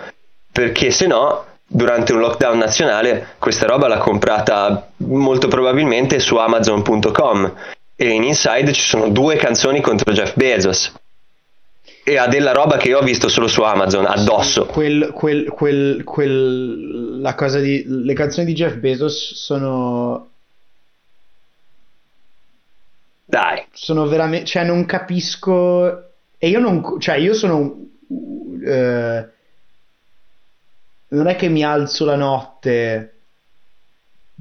perché 0.51 0.91
se 0.91 1.07
no, 1.07 1.45
durante 1.65 2.13
un 2.13 2.19
lockdown 2.19 2.59
nazionale, 2.59 3.35
questa 3.39 3.67
roba 3.67 3.87
l'ha 3.87 3.99
comprata 3.99 4.89
molto 4.97 5.47
probabilmente 5.47 6.19
su 6.19 6.35
Amazon.com 6.35 7.55
e 8.03 8.09
in 8.09 8.23
Inside 8.23 8.73
ci 8.73 8.81
sono 8.81 9.11
due 9.11 9.37
canzoni 9.37 9.83
contro 9.83 10.11
Jeff 10.15 10.35
Bezos. 10.35 10.91
E 12.03 12.17
ha 12.17 12.29
della 12.29 12.53
roba 12.53 12.79
che 12.79 12.89
io 12.89 12.99
ho 12.99 13.03
visto 13.03 13.29
solo 13.29 13.47
su 13.47 13.61
Amazon 13.61 14.07
addosso. 14.07 14.65
Quel, 14.65 15.11
quel, 15.13 15.51
quel, 15.51 16.03
quel, 16.03 17.21
la 17.21 17.35
cosa 17.35 17.61
di, 17.61 17.85
le 17.87 18.15
canzoni 18.15 18.47
di 18.47 18.55
Jeff 18.55 18.77
Bezos 18.77 19.35
sono, 19.35 20.31
Dai, 23.27 23.67
sono 23.73 24.07
veramente, 24.07 24.47
cioè 24.47 24.65
non 24.65 24.87
capisco, 24.87 26.13
e 26.39 26.49
io 26.49 26.59
non, 26.59 26.99
cioè 26.99 27.17
io 27.17 27.35
sono, 27.35 27.85
eh, 28.65 29.29
non 31.09 31.27
è 31.27 31.37
che 31.37 31.49
mi 31.51 31.63
alzo 31.63 32.07
la 32.07 32.17
notte 32.17 33.15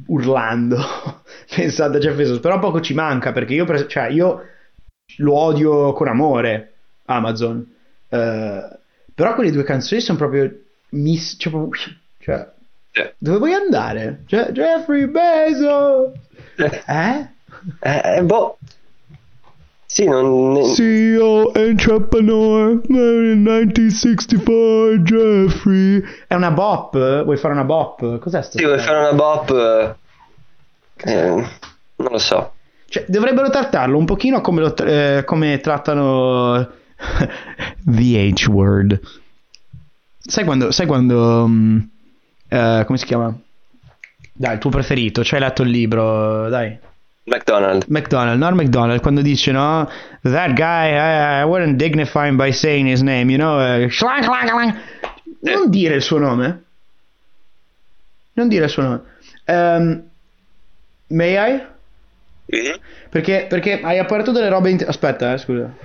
urlando 0.08 0.78
pensando 1.60 1.98
a 1.98 2.00
Jeff 2.00 2.16
Bezos, 2.16 2.40
però 2.40 2.60
poco 2.60 2.82
ci 2.82 2.94
manca 2.94 3.32
perché 3.32 3.54
io, 3.54 3.88
cioè 3.88 4.08
io 4.08 4.46
lo 5.18 5.34
odio 5.36 5.94
con 5.94 6.08
amore 6.08 6.74
Amazon, 7.06 7.66
Eh, 8.12 8.78
però 9.14 9.36
quelle 9.36 9.52
due 9.52 9.64
canzoni 9.64 10.02
sono 10.02 10.18
proprio 10.18 10.52
miss, 10.92 11.36
cioè, 11.38 11.52
cioè, 12.20 12.48
eh, 12.94 13.14
dove 13.18 13.38
vuoi 13.38 13.54
andare? 13.54 14.24
Je- 14.28 14.52
Jeffrey 14.52 15.08
Bezos, 15.08 16.12
eh? 16.56 17.28
eh, 17.82 18.22
boh. 18.24 18.58
Sì, 19.86 20.06
non... 20.06 20.64
CEO 20.76 21.54
entrepreneur 21.56 22.80
1964 22.88 24.98
Jeffrey 25.00 26.04
è 26.28 26.36
una 26.36 26.52
bop 26.52 27.24
vuoi 27.24 27.38
fare 27.38 27.56
una 27.56 27.64
bop 27.64 28.20
cos'è 28.20 28.44
sto 28.44 28.60
Sì, 28.60 28.66
vuoi 28.66 28.78
fare 28.78 29.00
una 29.00 29.14
bop? 29.14 29.96
Eh, 31.04 31.12
eh, 31.12 31.28
non 31.28 32.12
lo 32.12 32.18
so. 32.18 32.54
cioè, 32.88 33.06
dovrebbero 33.08 33.50
trattarlo 33.50 33.98
un 33.98 34.06
pochino 34.06 34.42
come, 34.42 34.62
lo 34.62 34.76
eh, 34.78 35.24
come 35.26 35.60
trattano 35.60 36.70
the 37.86 38.34
H 38.34 38.48
word 38.48 39.00
sai 40.18 40.44
quando 40.44 40.72
sai 40.72 40.86
quando 40.86 41.48
mm, 41.48 41.80
eh, 42.50 42.84
come 42.86 42.98
si 42.98 43.06
chiama 43.06 43.34
dai 44.34 44.54
il 44.54 44.60
tuo 44.60 44.70
preferito 44.70 45.24
ci 45.24 45.36
hai 45.36 45.42
letto 45.42 45.64
il 45.64 45.70
libro 45.70 46.50
dai 46.50 46.78
McDonald's. 47.30 47.86
McDonald, 47.88 48.40
Norm 48.40 48.58
McDonald, 48.58 49.02
quando 49.02 49.22
dice 49.22 49.52
no, 49.52 49.88
that 50.24 50.54
guy, 50.54 50.90
I, 50.90 51.42
I 51.42 51.44
wouldn't 51.44 51.78
dignify 51.78 52.28
him 52.28 52.38
by 52.38 52.52
saying 52.52 52.88
his 52.88 53.02
name, 53.02 53.32
you 53.32 53.38
know, 53.38 53.60
eh, 53.60 53.90
schlang. 53.90 54.26
non 55.42 55.70
dire 55.70 55.96
il 55.96 56.02
suo 56.02 56.18
nome, 56.18 56.64
non 58.34 58.48
dire 58.48 58.66
il 58.66 58.70
suo 58.70 58.82
nome. 58.82 59.02
Ehm, 59.46 60.09
may 61.10 61.36
I? 61.38 61.62
Perché, 63.10 63.46
perché 63.48 63.80
hai 63.82 64.00
aperto 64.00 64.32
delle 64.32 64.50
robe, 64.50 64.70
int- 64.70 64.88
aspetta, 64.88 65.34
eh, 65.34 65.38
scusa. 65.38 65.78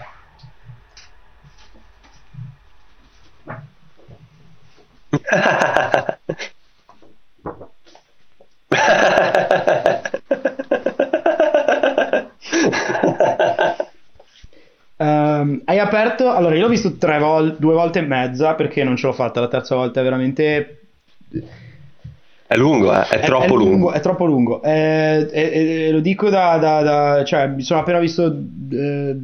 Ehm, 14.96 15.62
hai 15.64 15.78
aperto, 15.78 16.30
allora 16.30 16.54
io 16.54 16.62
l'ho 16.62 16.68
visto 16.68 16.96
tre 16.96 17.18
volte, 17.18 17.56
due 17.58 17.74
volte 17.74 17.98
e 17.98 18.02
mezza 18.02 18.54
perché 18.54 18.84
non 18.84 18.96
ce 18.96 19.06
l'ho 19.06 19.12
fatta, 19.12 19.40
la 19.40 19.48
terza 19.48 19.74
volta 19.74 20.00
è 20.00 20.02
veramente 20.04 20.78
È 22.46 22.56
lungo, 22.56 22.92
eh? 22.92 23.06
è, 23.08 23.20
troppo 23.24 23.54
lungo. 23.54 23.92
È 23.92 24.00
troppo 24.00 24.24
lungo. 24.26 24.62
Eh, 24.62 25.28
e- 25.30 25.50
e- 25.52 25.86
e 25.86 25.90
lo 25.90 26.00
dico 26.00 26.28
da, 26.28 26.58
da- 26.58 26.82
da- 26.82 27.24
cioè, 27.24 27.48
mi 27.48 27.62
sono 27.62 27.80
appena 27.80 27.98
visto 27.98 28.26
eh, 28.70 29.16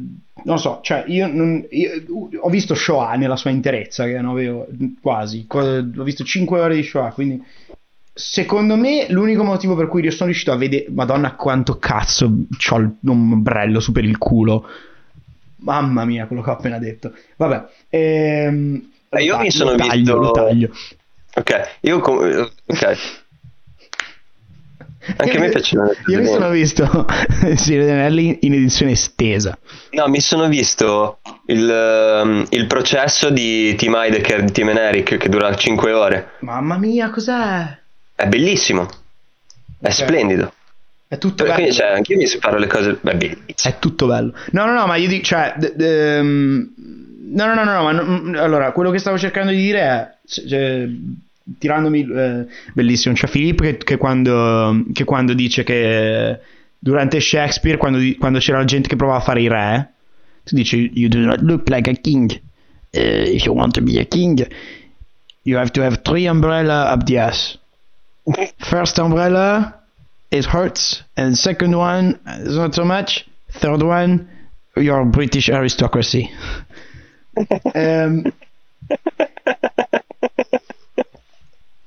non 0.43 0.59
so, 0.59 0.79
cioè 0.81 1.03
io, 1.07 1.27
non, 1.27 1.65
io, 1.69 1.91
ho 2.39 2.49
visto 2.49 2.73
Shoah 2.73 3.15
nella 3.15 3.35
sua 3.35 3.51
interezza, 3.51 4.05
che 4.05 4.19
non 4.19 4.31
avevo 4.31 4.67
quasi, 5.01 5.45
ho 5.49 6.03
visto 6.03 6.23
5 6.23 6.59
ore 6.59 6.75
di 6.75 6.83
Shoah, 6.83 7.11
quindi 7.11 7.41
secondo 8.13 8.75
me 8.75 9.05
l'unico 9.09 9.43
motivo 9.43 9.75
per 9.75 9.87
cui 9.87 10.03
io 10.03 10.11
sono 10.11 10.29
riuscito 10.29 10.51
a 10.51 10.57
vedere, 10.57 10.87
madonna 10.89 11.35
quanto 11.35 11.77
cazzo 11.77 12.25
ho 12.25 12.75
un 12.75 12.95
ombrello 13.03 13.79
su 13.79 13.91
per 13.91 14.03
il 14.03 14.17
culo, 14.17 14.65
mamma 15.57 16.05
mia 16.05 16.25
quello 16.25 16.41
che 16.41 16.49
ho 16.49 16.53
appena 16.53 16.79
detto, 16.79 17.13
vabbè, 17.37 17.65
ehm, 17.89 18.89
eh, 19.09 19.23
io 19.23 19.33
taglio, 19.33 19.43
mi 19.43 19.51
sono 19.51 19.75
taglio, 19.75 20.19
visto... 20.19 20.31
Taglio. 20.31 20.69
Ok, 21.35 21.77
io... 21.81 21.99
Com... 21.99 22.49
ok. 22.65 22.97
Anche 25.17 25.37
a 25.37 25.39
me 25.39 25.49
piaceva. 25.49 25.89
Io 26.07 26.19
mi 26.19 26.27
sono 26.27 26.49
visto 26.49 26.83
Anelli 27.07 28.39
in 28.41 28.53
edizione 28.53 28.91
estesa. 28.91 29.57
No, 29.91 30.07
mi 30.07 30.21
sono 30.21 30.47
visto 30.47 31.19
il, 31.47 32.21
um, 32.23 32.45
il 32.49 32.67
processo 32.67 33.31
di 33.31 33.73
Team 33.75 33.95
Heidecker 33.95 34.43
di 34.43 34.51
Team 34.51 34.69
Eneric 34.69 35.17
che 35.17 35.29
dura 35.29 35.53
5 35.55 35.91
ore. 35.91 36.31
Mamma 36.39 36.77
mia, 36.77 37.09
cos'è? 37.09 37.77
È 38.15 38.27
bellissimo. 38.27 38.83
È 38.83 39.87
okay. 39.87 39.91
splendido. 39.91 40.53
È 41.07 41.17
tutto 41.17 41.43
Perché, 41.43 41.63
bello. 41.63 41.73
Cioè, 41.73 41.87
anche 41.87 42.13
io 42.13 42.19
mi 42.19 42.27
sparo 42.27 42.57
le 42.57 42.67
cose. 42.67 42.97
Beh, 43.01 43.15
bellissimo. 43.15 43.45
È 43.55 43.79
tutto 43.79 44.05
bello. 44.05 44.33
No, 44.51 44.65
no, 44.65 44.73
no, 44.73 44.85
ma 44.85 44.95
io 44.97 45.07
dico, 45.07 45.25
cioè. 45.25 45.55
D- 45.57 45.73
d- 45.73 46.19
um, 46.21 46.73
no, 47.33 47.45
no, 47.47 47.53
no, 47.55 47.63
no, 47.63 47.83
ma 47.83 47.91
no, 47.91 48.41
allora, 48.41 48.71
quello 48.71 48.91
che 48.91 48.99
stavo 48.99 49.17
cercando 49.17 49.51
di 49.51 49.57
dire 49.57 49.79
è. 49.79 50.19
Cioè, 50.31 50.87
tirandomi 51.57 52.07
eh, 52.09 52.45
bellissimo 52.73 53.13
c'è 53.13 53.27
Filippo 53.27 53.63
che, 53.63 53.77
che, 53.77 53.97
quando, 53.97 54.85
che, 54.93 55.03
quando, 55.03 55.33
dice 55.33 55.63
che 55.63 56.39
durante 56.79 57.19
Shakespeare 57.19 57.77
quando, 57.77 57.99
quando, 58.17 58.39
c'era 58.39 58.59
la 58.59 58.65
gente 58.65 58.87
che 58.87 58.95
provava 58.95 59.19
a 59.19 59.23
fare 59.23 59.41
i 59.41 59.47
re 59.49 59.91
tu 60.45 60.55
dici 60.55 60.89
you 60.93 61.09
do 61.09 61.19
not 61.19 61.41
look 61.41 61.69
like 61.69 61.89
a 61.89 61.93
king. 61.93 62.31
Uh, 62.93 63.23
if 63.25 63.45
you 63.45 63.53
want 63.53 63.73
to 63.73 63.81
be 63.81 63.99
a 63.99 64.05
king 64.05 64.45
you 65.43 65.57
have 65.57 65.71
to 65.71 65.81
have 65.81 66.01
three 66.03 66.27
umbrella 66.27 66.91
up 66.91 67.05
the 67.05 67.17
ass. 67.17 67.57
First 68.69 68.97
umbrella 68.99 69.81
it 70.29 70.45
hurts 70.45 71.03
and 71.15 71.37
second 71.37 71.75
one 71.75 72.19
is 72.39 72.55
not 72.55 72.73
so 72.73 72.85
much. 72.85 73.27
Third 73.59 73.81
one 73.81 74.29
you're 74.77 75.05
British 75.05 75.49
aristocracy. 75.49 76.31
Um, 77.73 78.25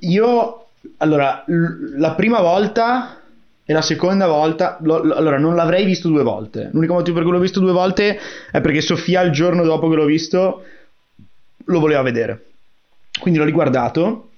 Io, 0.08 0.66
allora, 0.98 1.44
l- 1.46 1.98
la 1.98 2.14
prima 2.14 2.40
volta 2.40 3.20
e 3.64 3.72
la 3.72 3.82
seconda 3.82 4.26
volta, 4.26 4.78
lo, 4.82 5.02
lo, 5.02 5.14
allora 5.14 5.38
non 5.38 5.54
l'avrei 5.54 5.84
visto 5.84 6.08
due 6.08 6.22
volte. 6.22 6.68
L'unico 6.72 6.94
motivo 6.94 7.16
per 7.16 7.24
cui 7.24 7.32
l'ho 7.32 7.40
visto 7.40 7.60
due 7.60 7.72
volte 7.72 8.18
è 8.50 8.60
perché 8.60 8.80
Sofia 8.80 9.22
il 9.22 9.32
giorno 9.32 9.64
dopo 9.64 9.88
che 9.88 9.96
l'ho 9.96 10.04
visto 10.04 10.64
lo 11.64 11.80
voleva 11.80 12.02
vedere. 12.02 12.44
Quindi 13.18 13.38
l'ho 13.38 13.46
riguardato. 13.46 14.28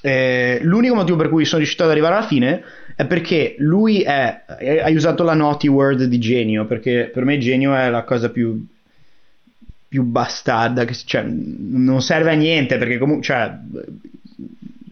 Eh, 0.00 0.60
l'unico 0.62 0.94
motivo 0.94 1.16
per 1.16 1.28
cui 1.28 1.44
sono 1.44 1.58
riuscito 1.58 1.82
ad 1.82 1.90
arrivare 1.90 2.14
alla 2.14 2.26
fine 2.26 2.62
è 2.94 3.04
perché 3.04 3.56
lui 3.58 4.02
è, 4.02 4.44
è, 4.44 4.78
hai 4.78 4.94
usato 4.94 5.22
la 5.24 5.34
naughty 5.34 5.66
word 5.68 6.04
di 6.04 6.18
genio, 6.18 6.66
perché 6.66 7.10
per 7.12 7.24
me 7.24 7.38
genio 7.38 7.74
è 7.74 7.90
la 7.90 8.04
cosa 8.04 8.30
più 8.30 8.64
più 9.88 10.02
bastarda 10.02 10.84
che 10.84 10.92
cioè, 10.92 11.24
non 11.26 12.02
serve 12.02 12.32
a 12.32 12.34
niente 12.34 12.76
perché 12.76 12.98
comunque 12.98 13.24
cioè, 13.24 13.58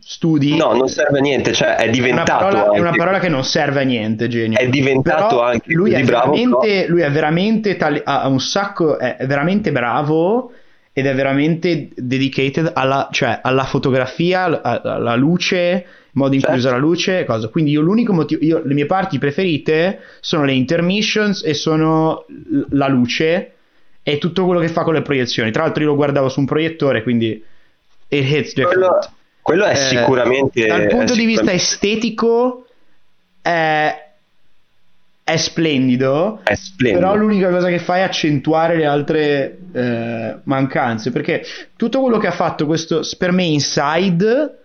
studi. 0.08 0.56
No, 0.56 0.72
non 0.72 0.88
serve 0.88 1.18
a 1.18 1.20
niente, 1.20 1.52
cioè 1.52 1.74
è 1.74 1.90
diventato. 1.90 2.44
Una 2.44 2.54
parola, 2.54 2.76
è 2.76 2.78
una 2.78 2.92
parola 2.92 3.18
che 3.18 3.28
non 3.28 3.42
serve 3.42 3.80
a 3.80 3.84
niente, 3.84 4.28
genio. 4.28 4.56
È 4.56 4.68
diventato 4.68 5.34
Però 5.34 5.42
anche 5.42 5.72
lui 5.72 5.94
è, 5.94 6.04
bravo, 6.04 6.32
però... 6.32 6.60
lui 6.86 7.00
è 7.00 7.10
veramente 7.10 7.76
tali, 7.76 8.00
ha 8.04 8.28
un 8.28 8.38
sacco, 8.38 8.98
è, 9.00 9.16
veramente 9.26 9.72
bravo 9.72 10.52
ed 10.92 11.06
è 11.06 11.14
veramente 11.14 11.88
dedicated 11.96 12.70
alla, 12.72 13.08
cioè, 13.10 13.40
alla 13.42 13.64
fotografia, 13.64 14.62
alla, 14.62 15.16
luce, 15.16 15.84
modo 16.12 16.34
in 16.34 16.40
certo. 16.40 16.54
cui 16.54 16.64
usa 16.64 16.70
la 16.70 16.78
luce, 16.78 17.24
cosa. 17.24 17.48
Quindi 17.48 17.72
io 17.72 17.80
l'unico 17.80 18.12
motivo, 18.12 18.44
io, 18.44 18.62
le 18.64 18.74
mie 18.74 18.86
parti 18.86 19.18
preferite 19.18 19.98
sono 20.20 20.44
le 20.44 20.52
intermissions 20.52 21.42
e 21.44 21.52
sono 21.52 22.26
la 22.70 22.86
luce 22.86 23.54
e 24.04 24.18
tutto 24.18 24.44
quello 24.44 24.60
che 24.60 24.68
fa 24.68 24.84
con 24.84 24.94
le 24.94 25.02
proiezioni. 25.02 25.50
Tra 25.50 25.64
l'altro 25.64 25.82
io 25.82 25.88
lo 25.88 25.96
guardavo 25.96 26.28
su 26.28 26.38
un 26.38 26.46
proiettore, 26.46 27.02
quindi 27.02 27.42
it 28.08 28.24
hits 28.24 28.54
different. 28.54 28.72
Quello 28.72 28.98
quello 29.46 29.64
è 29.64 29.74
eh, 29.74 29.76
sicuramente... 29.76 30.66
Dal 30.66 30.88
punto 30.88 31.14
di 31.14 31.24
vista 31.24 31.52
estetico 31.52 32.66
è, 33.40 34.08
è, 35.22 35.36
splendido, 35.36 36.40
è 36.42 36.56
splendido, 36.56 36.98
però 36.98 37.14
l'unica 37.14 37.48
cosa 37.50 37.68
che 37.68 37.78
fa 37.78 37.98
è 37.98 38.00
accentuare 38.00 38.76
le 38.76 38.86
altre 38.86 39.58
eh, 39.72 40.36
mancanze, 40.42 41.12
perché 41.12 41.44
tutto 41.76 42.00
quello 42.00 42.18
che 42.18 42.26
ha 42.26 42.32
fatto 42.32 42.66
questo, 42.66 43.02
per 43.16 43.30
me 43.30 43.44
Inside 43.44 44.58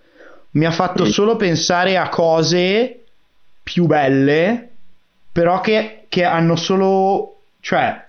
mi 0.54 0.66
ha 0.66 0.72
fatto 0.72 1.04
mm. 1.04 1.10
solo 1.10 1.36
pensare 1.36 1.98
a 1.98 2.10
cose 2.10 3.04
più 3.62 3.86
belle, 3.86 4.68
però 5.32 5.62
che, 5.62 6.06
che 6.10 6.24
hanno 6.24 6.56
solo... 6.56 7.42
cioè 7.60 8.04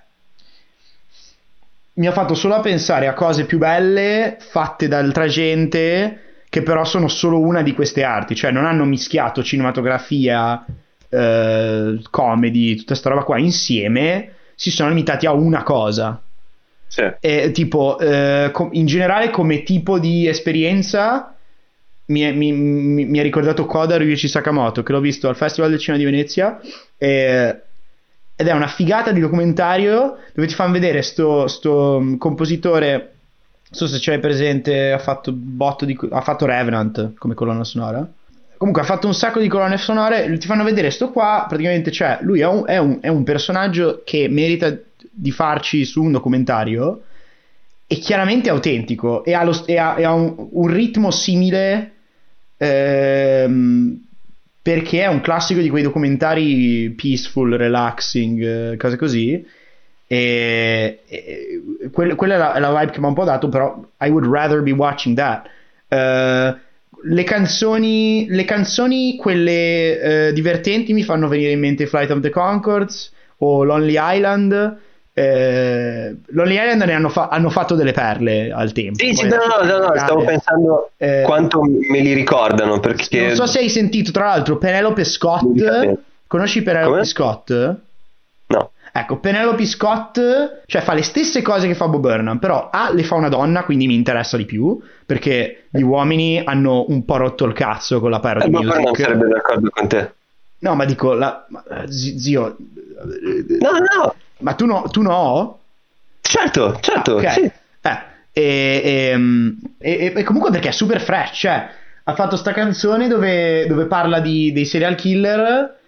mi 1.95 2.07
ha 2.07 2.13
fatto 2.13 2.33
solo 2.33 2.59
pensare 2.61 3.09
a 3.09 3.13
cose 3.13 3.45
più 3.45 3.59
belle 3.59 4.39
fatte 4.41 4.89
da 4.89 4.97
altra 4.97 5.27
gente 5.27 6.31
che 6.53 6.63
però 6.63 6.85
sono 6.85 7.09
solo 7.09 7.39
una 7.39 7.63
di 7.63 7.73
queste 7.73 8.03
arti, 8.03 8.35
cioè 8.35 8.51
non 8.51 8.67
hanno 8.67 8.85
mischiato 8.85 9.43
cinematografia, 9.43 10.63
eh, 11.09 11.99
comedy, 12.11 12.75
tutta 12.75 12.89
questa 12.89 13.09
roba 13.09 13.23
qua 13.23 13.39
insieme, 13.39 14.35
si 14.55 14.71
sono 14.71 14.91
limitati 14.91 15.25
a 15.25 15.33
una 15.33 15.63
cosa. 15.63 16.21
Sì. 16.87 17.11
E, 17.21 17.53
tipo, 17.53 17.99
eh, 17.99 18.51
com- 18.53 18.69
in 18.73 18.85
generale 18.85 19.31
come 19.31 19.63
tipo 19.63 19.99
di 19.99 20.29
esperienza 20.29 21.35
mi, 22.09 22.21
è, 22.21 22.33
mi, 22.33 22.53
mi, 22.53 23.07
mi 23.07 23.19
ha 23.19 23.23
ricordato 23.23 23.65
Koda 23.65 23.97
Ryuichi 23.97 24.29
Sakamoto, 24.29 24.83
che 24.83 24.93
l'ho 24.93 25.01
visto 25.01 25.31
al 25.31 25.37
Festival 25.37 25.71
del 25.71 25.79
Cinema 25.79 26.05
di 26.05 26.11
Venezia, 26.11 26.61
e, 26.99 27.61
ed 28.37 28.47
è 28.47 28.53
una 28.53 28.67
figata 28.67 29.11
di 29.11 29.21
documentario 29.21 30.19
dove 30.35 30.47
ti 30.47 30.53
fanno 30.53 30.73
vedere 30.73 31.01
sto, 31.01 31.47
sto 31.47 32.15
compositore 32.19 33.12
non 33.12 33.12
so 33.73 33.87
se 33.87 33.99
ce 33.99 34.11
l'hai 34.11 34.21
presente, 34.21 34.93
ha 34.93 34.99
fatto, 34.99 35.33
botto 35.33 35.85
di, 35.85 35.99
ha 36.11 36.21
fatto 36.21 36.47
Revenant 36.47 37.15
come 37.19 37.35
colonna 37.35 37.65
sonora. 37.65 38.07
Comunque 38.59 38.83
ha 38.83 38.87
fatto 38.87 39.09
un 39.09 39.15
sacco 39.15 39.41
di 39.41 39.49
colonne 39.49 39.77
sonore, 39.77 40.39
ti 40.39 40.47
fanno 40.47 40.63
vedere 40.63 40.91
sto 40.91 41.11
qua, 41.11 41.47
praticamente 41.49 41.91
cioè, 41.91 42.19
lui 42.21 42.41
è 42.41 42.47
un, 42.47 42.63
è 42.65 42.79
un, 42.79 42.99
è 43.01 43.09
un 43.09 43.25
personaggio 43.25 44.03
che 44.05 44.29
merita 44.29 44.79
di 45.11 45.31
farci 45.33 45.85
su 45.85 46.03
un 46.03 46.13
documentario 46.13 47.03
e 47.89 47.97
chiaramente 47.97 48.51
autentico 48.51 49.25
e 49.25 49.35
ha, 49.35 49.43
lo, 49.43 49.67
e 49.67 49.79
ha, 49.79 49.99
e 49.99 50.05
ha 50.05 50.13
un, 50.13 50.49
un, 50.53 50.67
ritmo 50.69 51.11
simile 51.11 51.93
ehm, 52.57 54.01
perché 54.63 55.03
è 55.03 55.09
un 55.09 55.21
classico 55.21 55.61
di 55.61 55.69
quei 55.69 55.83
documentari 55.83 56.91
peaceful, 56.91 57.55
relaxing, 57.55 58.73
eh, 58.73 58.77
cose 58.77 58.97
così 58.97 59.45
e, 60.13 61.01
e 61.09 61.63
quella, 61.91 62.15
quella 62.17 62.35
è, 62.35 62.37
la, 62.37 62.59
la, 62.59 62.79
vibe 62.79 62.93
che 62.93 62.99
mi 62.99 63.07
ha 63.07 63.09
un 63.09 63.15
po' 63.15 63.25
dato, 63.25 63.49
però 63.49 63.83
I 64.01 64.11
would 64.11 64.27
rather 64.27 64.61
be 64.61 64.73
watching 64.73 65.17
that. 65.17 65.49
Uh, 65.89 66.55
le 67.05 67.25
canzoni, 67.25 68.27
le 68.29 68.45
canzoni 68.45 69.17
quelle 69.17 70.29
uh, 70.29 70.33
divertenti 70.35 70.93
mi 70.93 71.03
fanno 71.03 71.29
venire 71.29 71.53
in 71.53 71.61
mente 71.61 71.87
Flight 71.87 72.11
of 72.11 72.21
the 72.21 72.29
Concords 72.29 73.11
o 73.39 73.65
Lonely 73.65 73.97
Island. 73.99 74.77
Eh, 75.15 76.17
Lonely 76.27 76.59
Island 76.59 76.83
ne 76.83 76.93
hanno, 76.93 77.09
fa- 77.09 77.29
hanno, 77.29 77.49
fatto 77.49 77.75
delle 77.75 77.93
perle 77.93 78.53
al 78.53 78.73
tempo. 78.73 79.03
Sì, 79.03 79.15
sì, 79.15 79.27
no, 79.27 79.37
no, 79.37 79.67
no, 79.67 79.79
no, 79.79 79.93
stavo 79.97 80.25
pensando 80.25 80.91
eh, 80.99 81.23
quanto 81.25 81.63
me 81.63 82.01
li 82.01 82.13
ricordano. 82.13 82.81
Perché... 82.81 83.29
Non 83.29 83.35
so 83.35 83.47
se 83.47 83.61
hai 83.61 83.71
sentito, 83.71 84.11
tra 84.11 84.27
l'altro, 84.27 84.59
Penelope 84.59 85.05
Scott. 85.05 85.97
Conosci 86.27 86.63
Penelope 86.63 86.91
Come? 86.91 87.05
Scott? 87.05 87.81
Ecco, 88.95 89.17
Penelope 89.17 89.65
Scott, 89.65 90.21
cioè 90.67 90.83
fa 90.83 90.93
le 90.93 91.03
stesse 91.03 91.41
cose 91.41 91.67
che 91.67 91.75
fa 91.75 91.89
Bob 91.89 92.03
Burnham, 92.03 92.39
però 92.39 92.69
A 92.71 92.93
le 92.93 93.05
fa 93.05 93.15
una 93.15 93.31
donna, 93.31 93.65
quindi 93.65 93.87
mi 93.87 93.95
interessa 93.95 94.37
di 94.37 94.45
più, 94.45 94.79
perché 95.07 95.65
gli 95.71 95.81
uomini 95.81 96.43
hanno 96.45 96.85
un 96.89 97.03
po' 97.07 97.17
rotto 97.17 97.47
il 97.47 97.55
cazzo 97.55 98.01
con 98.01 98.11
la 98.11 98.21
parody 98.21 98.47
eh, 98.47 98.51
music. 98.51 98.67
Bob 98.67 98.77
Burnham 98.77 98.95
sarebbe 98.95 99.29
d'accordo 99.29 99.71
con 99.71 99.89
te. 99.89 100.13
No, 100.59 100.75
ma 100.75 100.85
dico, 100.85 101.15
la, 101.15 101.47
zio... 101.89 102.57
No, 103.61 103.71
no! 103.71 104.15
Ma 104.39 104.55
tu 104.55 104.67
no? 104.67 104.85
Tu 104.91 105.01
no? 105.01 105.59
Certo, 106.21 106.79
certo, 106.81 107.13
ah, 107.13 107.19
okay. 107.19 107.33
sì. 107.33 107.53
Eh, 107.81 107.99
e, 108.33 109.17
e, 109.79 109.97
e, 110.07 110.13
e, 110.15 110.23
comunque 110.23 110.51
perché 110.51 110.69
è 110.69 110.73
super 110.73 111.01
fresh, 111.01 111.39
cioè 111.39 111.69
ha 112.05 112.15
fatto 112.15 112.37
sta 112.37 112.53
canzone 112.53 113.09
dove, 113.09 113.67
dove 113.67 113.87
parla 113.87 114.21
di, 114.21 114.53
dei 114.53 114.65
serial 114.67 114.97
killer 114.97 115.81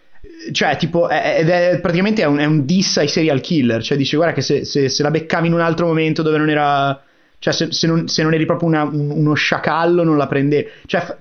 cioè, 0.53 0.77
tipo, 0.77 1.09
ed 1.09 1.49
è, 1.49 1.79
praticamente 1.81 2.23
è 2.23 2.27
un, 2.27 2.39
è 2.39 2.45
un, 2.45 2.65
diss 2.65 2.99
ai 2.99 3.09
serial 3.09 3.41
killer. 3.41 3.83
Cioè, 3.83 3.97
dice, 3.97 4.17
guarda 4.17 4.35
che 4.35 4.43
se, 4.43 4.65
se, 4.65 4.89
se, 4.89 5.03
la 5.03 5.11
beccavi 5.11 5.47
in 5.47 5.53
un 5.53 5.61
altro 5.61 5.87
momento 5.87 6.23
dove 6.23 6.39
non 6.39 6.51
era. 6.51 7.03
Cioè, 7.39 7.53
se, 7.53 7.73
se, 7.73 7.87
non, 7.87 8.05
non, 8.17 8.35
eri 8.35 8.47
proprio 8.47 8.69
una, 8.69 8.83
un, 8.85 9.11
uno 9.11 9.35
sciacallo, 9.35 10.03
non 10.05 10.17
la 10.17 10.27
prendevi. 10.27 10.69
Cioè, 10.87 11.17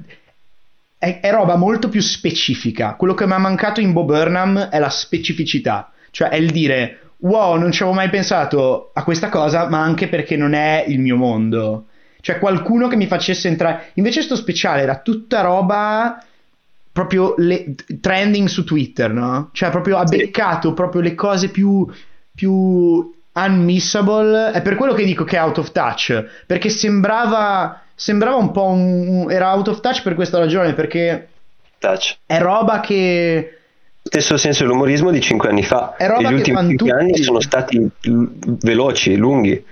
è, 0.98 1.20
è, 1.22 1.32
roba 1.32 1.56
molto 1.56 1.90
più 1.90 2.02
specifica. 2.02 2.96
Quello 2.96 3.14
che 3.14 3.26
mi 3.26 3.34
ha 3.34 3.38
mancato 3.38 3.80
in 3.80 3.94
Bo 3.94 4.04
Burnham 4.04 4.70
è 4.70 4.80
la 4.80 4.90
specificità. 4.90 5.92
Cioè, 6.12 6.30
è 6.30 6.36
il 6.36 6.52
dire 6.52 7.00
wow, 7.24 7.58
non 7.58 7.72
ci 7.72 7.84
avevo 7.84 7.96
mai 7.96 8.10
pensato 8.10 8.92
a 8.94 9.04
questa 9.04 9.30
cosa, 9.30 9.70
ma 9.70 9.82
anche 9.82 10.08
perché 10.08 10.36
non 10.36 10.54
è 10.54 10.84
il 10.88 11.00
mio 11.00 11.16
mondo. 11.16 11.88
Cioè 12.20 12.40
qualcuno 12.40 12.88
che 12.88 12.96
mi 12.96 13.08
facesse 13.08 13.48
entrare... 13.48 13.92
Invece 13.96 14.22
sto 14.22 14.36
speciale 14.36 14.82
era 14.82 15.00
tutta 15.00 15.42
roba 15.42 16.24
proprio 16.94 17.34
le... 17.38 17.76
trending 18.00 18.48
su 18.48 18.64
Twitter, 18.64 19.12
no? 19.12 19.50
Cioè 19.52 19.72
proprio 19.72 19.98
ha 19.98 20.04
beccato 20.04 20.70
sì. 20.70 20.74
proprio 20.76 21.02
le 21.02 21.16
cose 21.16 21.50
più, 21.50 21.86
più 22.34 23.12
unmissable. 23.34 24.52
È 24.52 24.62
per 24.62 24.76
quello 24.76 24.94
che 24.94 25.04
dico 25.04 25.26
che 25.26 25.38
è 25.38 25.42
out 25.42 25.58
of 25.58 25.72
touch, 25.72 26.24
perché 26.46 26.70
sembrava, 26.70 27.82
sembrava 27.96 28.38
un 28.38 28.52
po' 28.52 28.68
un... 28.68 29.26
era 29.30 29.54
out 29.54 29.68
of 29.68 29.82
touch 29.82 30.04
per 30.04 30.14
questa 30.14 30.38
ragione, 30.38 30.74
perché 30.74 31.28
touch. 31.80 32.20
è 32.26 32.40
roba 32.40 32.80
che 32.80 33.58
stesso 34.04 34.38
senso 34.38 34.64
dell'umorismo 34.64 35.10
di 35.10 35.20
cinque 35.20 35.50
anni 35.50 35.64
fa. 35.64 35.96
È 35.98 36.08
roba 36.08 36.30
Gli 36.30 36.34
ultimi 36.36 36.58
cinque 36.58 36.76
tutti... 36.76 36.92
anni 36.92 37.24
sono 37.24 37.40
stati 37.40 37.90
veloci, 38.62 39.16
lunghi. 39.16 39.66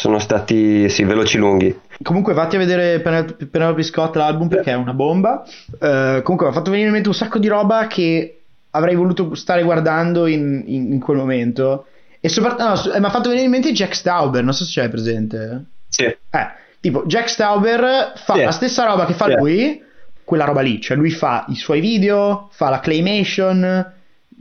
Sono 0.00 0.20
stati, 0.20 0.88
sì, 0.88 1.02
veloci 1.02 1.38
lunghi. 1.38 1.76
Comunque 2.04 2.32
vatti 2.32 2.54
a 2.54 2.60
vedere 2.60 3.00
Penelope 3.00 3.82
Scott 3.82 4.14
l'album 4.14 4.46
perché 4.46 4.70
è 4.70 4.74
una 4.74 4.94
bomba. 4.94 5.42
Uh, 5.72 6.22
comunque 6.22 6.46
mi 6.46 6.52
ha 6.52 6.52
fatto 6.52 6.70
venire 6.70 6.86
in 6.86 6.92
mente 6.92 7.08
un 7.08 7.16
sacco 7.16 7.40
di 7.40 7.48
roba 7.48 7.88
che 7.88 8.42
avrei 8.70 8.94
voluto 8.94 9.34
stare 9.34 9.64
guardando 9.64 10.28
in, 10.28 10.62
in, 10.66 10.92
in 10.92 11.00
quel 11.00 11.16
momento. 11.16 11.86
E 12.20 12.28
soprattutto 12.28 12.92
no, 12.92 13.00
mi 13.00 13.06
ha 13.06 13.10
fatto 13.10 13.28
venire 13.28 13.46
in 13.46 13.50
mente 13.50 13.72
Jack 13.72 13.96
Stauber, 13.96 14.44
non 14.44 14.54
so 14.54 14.64
se 14.64 14.80
c'è 14.80 14.88
presente. 14.88 15.64
Sì. 15.88 16.04
Eh, 16.04 16.48
tipo 16.78 17.02
Jack 17.06 17.28
Stauber 17.28 18.12
fa 18.14 18.34
sì. 18.34 18.44
la 18.44 18.52
stessa 18.52 18.84
roba 18.84 19.04
che 19.04 19.14
fa 19.14 19.24
sì. 19.24 19.34
lui, 19.34 19.82
quella 20.22 20.44
roba 20.44 20.60
lì, 20.60 20.80
cioè 20.80 20.96
lui 20.96 21.10
fa 21.10 21.44
i 21.48 21.56
suoi 21.56 21.80
video, 21.80 22.50
fa 22.52 22.68
la 22.68 22.78
claymation, 22.78 23.92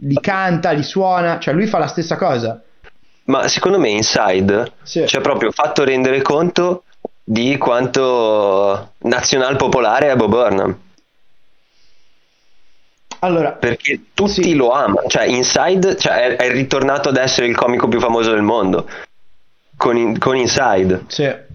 li 0.01 0.19
canta, 0.21 0.69
li 0.69 0.83
suona, 0.83 1.39
cioè 1.39 1.55
lui 1.55 1.65
fa 1.65 1.79
la 1.79 1.87
stessa 1.87 2.15
cosa. 2.15 2.61
Ma 3.27 3.47
secondo 3.47 3.77
me 3.79 3.89
Inside 3.89 4.71
sì. 4.83 5.05
ci 5.05 5.15
ha 5.15 5.21
proprio 5.21 5.51
fatto 5.51 5.83
rendere 5.83 6.21
conto 6.21 6.83
di 7.23 7.57
quanto 7.57 8.93
nazional 8.99 9.57
popolare 9.57 10.11
è 10.11 10.15
Bob 10.15 10.29
Burnham. 10.29 10.79
Allora, 13.19 13.51
perché 13.51 14.01
tutti 14.13 14.43
sì. 14.43 14.55
lo 14.55 14.71
amano, 14.71 15.07
cioè 15.07 15.25
Inside 15.25 15.97
cioè, 15.97 16.13
è, 16.13 16.35
è, 16.35 16.51
ritornato 16.51 17.09
ad 17.09 17.17
essere 17.17 17.47
il 17.47 17.55
comico 17.55 17.87
più 17.87 17.99
famoso 17.99 18.29
del 18.29 18.43
mondo 18.43 18.87
con, 19.75 19.97
in, 19.97 20.17
con 20.19 20.35
Inside. 20.37 21.05
Sì. 21.07 21.45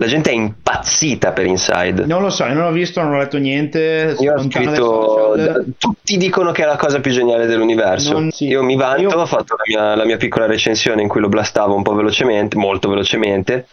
La 0.00 0.06
gente 0.06 0.30
è 0.30 0.32
impazzita 0.32 1.32
per 1.32 1.46
Inside. 1.46 2.06
Non 2.06 2.22
lo 2.22 2.30
so, 2.30 2.44
io 2.44 2.54
non 2.54 2.66
l'ho 2.66 2.72
visto, 2.72 3.02
non 3.02 3.14
ho 3.14 3.18
letto 3.18 3.36
niente. 3.36 4.14
Io 4.20 4.34
ho 4.34 4.42
scritto. 4.42 5.64
Tutti 5.76 6.16
dicono 6.16 6.52
che 6.52 6.62
è 6.62 6.66
la 6.66 6.76
cosa 6.76 7.00
più 7.00 7.10
geniale 7.10 7.46
dell'universo. 7.46 8.12
Non, 8.12 8.30
sì. 8.30 8.46
Io 8.46 8.62
mi 8.62 8.76
vanto, 8.76 9.00
io... 9.02 9.10
ho 9.10 9.26
fatto 9.26 9.56
la 9.56 9.64
mia, 9.66 9.96
la 9.96 10.04
mia 10.04 10.16
piccola 10.16 10.46
recensione 10.46 11.02
in 11.02 11.08
cui 11.08 11.20
lo 11.20 11.28
blastavo 11.28 11.74
un 11.74 11.82
po' 11.82 11.94
velocemente, 11.94 12.56
molto 12.56 12.88
velocemente. 12.88 13.66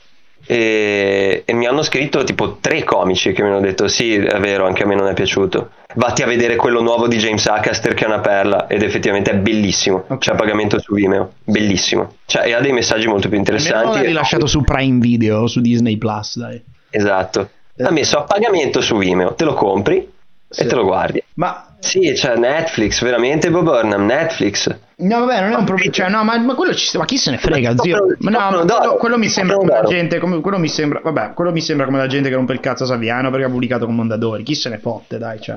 E, 0.48 1.44
e, 1.46 1.54
mi 1.54 1.66
hanno 1.66 1.82
scritto 1.82 2.24
tipo 2.24 2.58
tre 2.62 2.84
comici 2.84 3.32
che 3.32 3.42
mi 3.42 3.50
hanno 3.50 3.60
detto 3.60 3.88
sì 3.88 4.14
è 4.14 4.40
vero 4.40 4.68
anche 4.68 4.84
a 4.84 4.86
me 4.86 4.96
non 4.96 5.08
è 5.08 5.14
piaciuto. 5.14 5.72
Vatti 5.96 6.22
a 6.22 6.28
vedere 6.28 6.56
quello 6.56 6.82
nuovo 6.82 7.08
di 7.08 7.18
James 7.18 7.46
Acaster 7.48 7.94
che 7.94 8.04
è 8.04 8.08
una 8.08 8.20
perla 8.20 8.68
ed 8.68 8.84
effettivamente 8.84 9.32
è 9.32 9.36
bellissimo. 9.36 10.04
Okay. 10.04 10.18
c'è 10.18 10.32
a 10.34 10.36
pagamento 10.36 10.80
su 10.80 10.94
Vimeo. 10.94 11.34
Bellissimo. 11.44 12.16
Cioè, 12.26 12.48
e 12.48 12.54
ha 12.54 12.60
dei 12.60 12.74
messaggi 12.74 13.08
molto 13.08 13.30
più 13.30 13.38
interessanti 13.38 13.98
l'ha 13.98 14.04
rilasciato 14.04 14.46
su 14.46 14.62
Prime 14.62 15.00
Video 15.00 15.48
su 15.48 15.62
Disney 15.62 15.98
Plus 15.98 16.38
dai. 16.38 16.62
Esatto. 16.90 17.50
L'ha 17.76 17.92
messo 17.92 18.20
a 18.20 18.24
pagamento 18.24 18.82
su 18.82 18.98
Vimeo. 18.98 19.34
Te 19.34 19.44
lo 19.44 19.54
compri 19.54 20.10
sì. 20.48 20.62
e 20.62 20.66
te 20.68 20.76
lo 20.76 20.84
guardi. 20.84 21.22
Ma 21.36 21.75
sì, 21.86 22.12
c'è 22.14 22.36
Netflix, 22.36 23.04
veramente 23.04 23.52
Bob 23.52 23.64
Burnham, 23.64 24.06
Netflix. 24.06 24.76
No, 24.98 25.20
vabbè, 25.20 25.42
non 25.42 25.52
è 25.52 25.56
un 25.56 25.66
problema. 25.66 25.92
Cioè, 25.92 26.10
no, 26.10 26.24
ma, 26.24 26.38
ma, 26.40 26.56
quello 26.56 26.74
ci 26.74 26.98
ma 26.98 27.06
chi 27.06 27.18
se 27.18 27.30
ne 27.30 27.38
frega, 27.38 27.76
zio? 27.78 28.16
Ma 28.20 28.32
no, 28.32 28.40
ma 28.40 28.66
quello, 28.66 28.96
quello, 28.96 29.18
mi 29.18 29.30
sembra 29.30 29.56
come 29.58 29.72
la 29.72 29.84
gente. 29.84 30.18
Come, 30.18 30.42
quello 30.42 30.58
mi 30.58 30.68
sembra. 30.68 31.00
Vabbè, 31.04 31.34
quello 31.34 31.52
mi 31.52 31.62
sembra 31.62 31.86
come 31.86 32.00
la 32.00 32.08
gente 32.08 32.30
che 32.30 32.36
rompe 32.36 32.54
il 32.54 32.60
cazzo 32.60 32.84
a 32.84 32.88
Saviano 32.88 33.30
perché 33.30 33.46
ha 33.46 33.50
pubblicato 33.50 33.86
con 33.86 33.94
Mondadori. 33.94 34.42
Chi 34.42 34.56
se 34.56 34.70
ne 34.70 34.80
fotte, 34.80 35.20
dai, 35.20 35.40
cioè. 35.40 35.56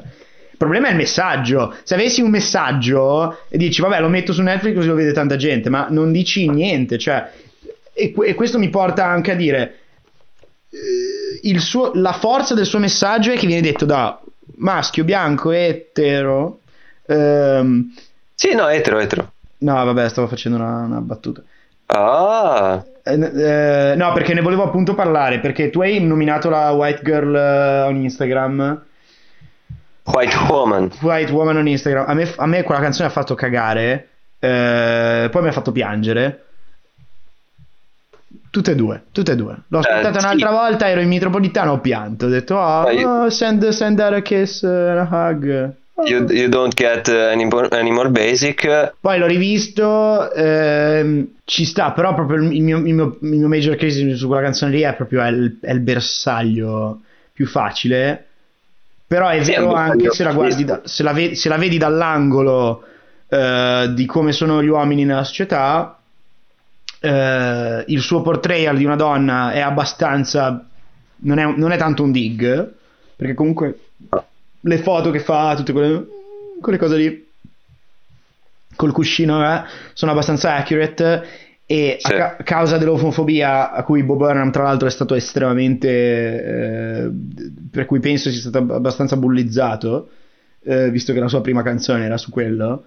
Il 0.51 0.57
problema 0.59 0.89
è 0.89 0.91
il 0.91 0.97
messaggio. 0.97 1.75
Se 1.83 1.95
avessi 1.95 2.21
un 2.21 2.31
messaggio 2.31 3.39
e 3.49 3.57
dici, 3.57 3.81
vabbè, 3.81 4.01
lo 4.01 4.09
metto 4.09 4.35
su 4.35 4.43
Netflix 4.43 4.75
così 4.75 4.89
lo 4.89 4.95
vede 4.95 5.13
tanta 5.13 5.37
gente, 5.37 5.71
ma 5.71 5.87
non 5.89 6.13
dici 6.13 6.47
niente, 6.49 6.99
cioè. 6.99 7.31
E, 7.95 8.13
e 8.27 8.35
questo 8.35 8.59
mi 8.59 8.69
porta 8.69 9.07
anche 9.07 9.31
a 9.31 9.35
dire. 9.35 9.77
Eh, 11.43 11.59
suo, 11.59 11.93
la 11.95 12.13
forza 12.13 12.53
del 12.55 12.67
suo 12.67 12.81
messaggio 12.81 13.33
è 13.33 13.37
che 13.37 13.47
viene 13.47 13.63
detto 13.63 13.87
da 13.87 14.21
maschio, 14.59 15.05
bianco, 15.05 15.51
etero. 15.51 16.61
Ehm... 17.07 17.95
Sì, 18.35 18.55
no, 18.55 18.69
etero, 18.69 18.99
etero. 18.99 19.33
No, 19.59 19.85
vabbè, 19.85 20.09
stavo 20.09 20.29
facendo 20.29 20.59
una, 20.59 20.83
una 20.83 21.01
battuta. 21.01 21.43
Ah. 21.87 22.85
Eh, 23.03 23.13
eh, 23.13 23.95
no, 23.97 24.13
perché 24.13 24.35
ne 24.35 24.43
volevo 24.43 24.65
appunto 24.65 24.95
parlare, 24.95 25.41
perché 25.41 25.71
tu 25.71 25.81
hai 25.81 26.01
nominato 26.01 26.51
la 26.51 26.71
White 26.71 27.03
Girl 27.03 27.35
uh, 27.35 27.89
on 27.89 27.97
Instagram. 27.97 28.83
White 30.05 30.37
Woman. 30.49 30.91
White 31.01 31.33
Woman 31.33 31.57
on 31.57 31.67
Instagram. 31.67 32.05
A 32.07 32.15
me, 32.15 32.33
a 32.37 32.47
me 32.47 32.63
quella 32.63 32.81
canzone 32.81 33.09
ha 33.09 33.11
fatto 33.11 33.35
cagare, 33.35 34.09
eh, 34.39 35.29
poi 35.31 35.43
mi 35.43 35.49
ha 35.49 35.53
fatto 35.53 35.73
piangere. 35.73 36.45
Tutte 38.51 38.71
e 38.71 38.75
due, 38.75 39.03
tutte 39.13 39.33
e 39.33 39.37
due. 39.37 39.57
L'ho 39.69 39.79
ascoltata 39.79 40.19
eh, 40.19 40.23
un'altra 40.23 40.49
sì. 40.49 40.55
volta, 40.55 40.89
ero 40.89 41.01
in 41.01 41.09
metropolitano, 41.09 41.73
ho 41.73 41.81
pianto. 41.81 42.27
Ho 42.27 42.29
detto, 42.29 42.57
oh, 42.57 42.85
oh 42.85 43.31
send, 43.31 43.69
send 43.69 43.99
her 43.99 44.15
a 44.15 44.23
kiss 44.23 44.63
and 44.63 44.99
a 44.99 45.09
hug. 45.11 45.75
You, 46.07 46.31
you, 46.31 46.49
don't 46.49 46.75
get 46.75 47.09
any 47.09 47.45
more, 47.45 47.69
any 47.73 47.91
more, 47.91 48.09
basic. 48.09 48.95
Poi 49.01 49.19
l'ho 49.19 49.27
rivisto, 49.27 50.33
ehm, 50.33 51.27
ci 51.45 51.65
sta, 51.65 51.91
però 51.91 52.15
proprio 52.15 52.41
il 52.41 52.63
mio, 52.63 52.79
il, 52.79 52.95
mio, 52.95 53.19
il 53.21 53.29
mio, 53.29 53.49
major 53.49 53.75
case 53.75 54.15
su 54.15 54.27
quella 54.29 54.43
canzone 54.43 54.71
lì 54.71 54.83
è 54.83 54.95
proprio 54.95 55.23
è 55.23 55.29
il, 55.29 55.59
è 55.61 55.73
il 55.73 55.81
bersaglio 55.81 57.01
più 57.33 57.47
facile. 57.47 58.27
Però 59.09 59.29
è 59.29 59.43
sì, 59.43 59.51
vero 59.51 59.73
anche 59.73 60.11
se 60.11 60.23
la, 60.23 60.33
guardi 60.33 60.65
da, 60.65 60.83
se, 60.85 61.03
la 61.03 61.13
vedi, 61.13 61.35
se 61.35 61.49
la 61.49 61.57
vedi 61.57 61.79
dall'angolo 61.79 62.85
eh, 63.29 63.91
di 63.95 64.07
come 64.07 64.33
sono 64.33 64.63
gli 64.63 64.69
uomini 64.69 65.05
nella 65.05 65.25
società, 65.25 65.98
eh, 67.01 67.85
il 67.87 68.01
suo 68.01 68.23
portrayal 68.23 68.77
di 68.77 68.85
una 68.85 68.97
donna 68.97 69.53
è 69.53 69.61
abbastanza 69.61 70.65
non 71.21 71.39
è, 71.39 71.45
non 71.57 71.73
è, 71.73 71.77
tanto 71.77 72.03
un 72.03 72.13
dig 72.13 72.73
perché 73.17 73.35
comunque 73.35 73.79
le 74.61 74.79
foto 74.79 75.11
che 75.11 75.21
fa 75.21 75.55
tutte 75.57 75.73
quelle, 75.73 76.07
quelle 76.61 76.79
cose 76.79 76.97
lì 76.97 77.27
col 78.77 78.93
cuscino 78.93 79.45
eh, 79.45 79.65
sono 79.93 80.13
abbastanza 80.13 80.55
accurate 80.55 81.47
e 81.67 81.97
sì. 81.99 82.13
a 82.13 82.17
ca- 82.17 82.37
causa 82.45 82.79
dell'omofobia 82.79 83.73
a 83.73 83.83
cui 83.83 84.03
Bob 84.03 84.19
Burnham 84.19 84.51
tra 84.51 84.63
l'altro 84.63 84.87
è 84.87 84.91
stato 84.91 85.15
estremamente 85.15 85.89
eh, 85.89 87.11
per 87.71 87.87
cui 87.87 88.01
penso 88.01 88.31
sia 88.31 88.41
stato 88.41 88.73
abbastanza 88.73 89.17
bullizzato 89.17 90.11
eh, 90.63 90.91
visto 90.91 91.13
che 91.13 91.21
la 91.21 91.29
sua 91.29 91.41
prima 91.41 91.63
canzone 91.63 92.05
era 92.05 92.17
su 92.17 92.31
quello 92.31 92.85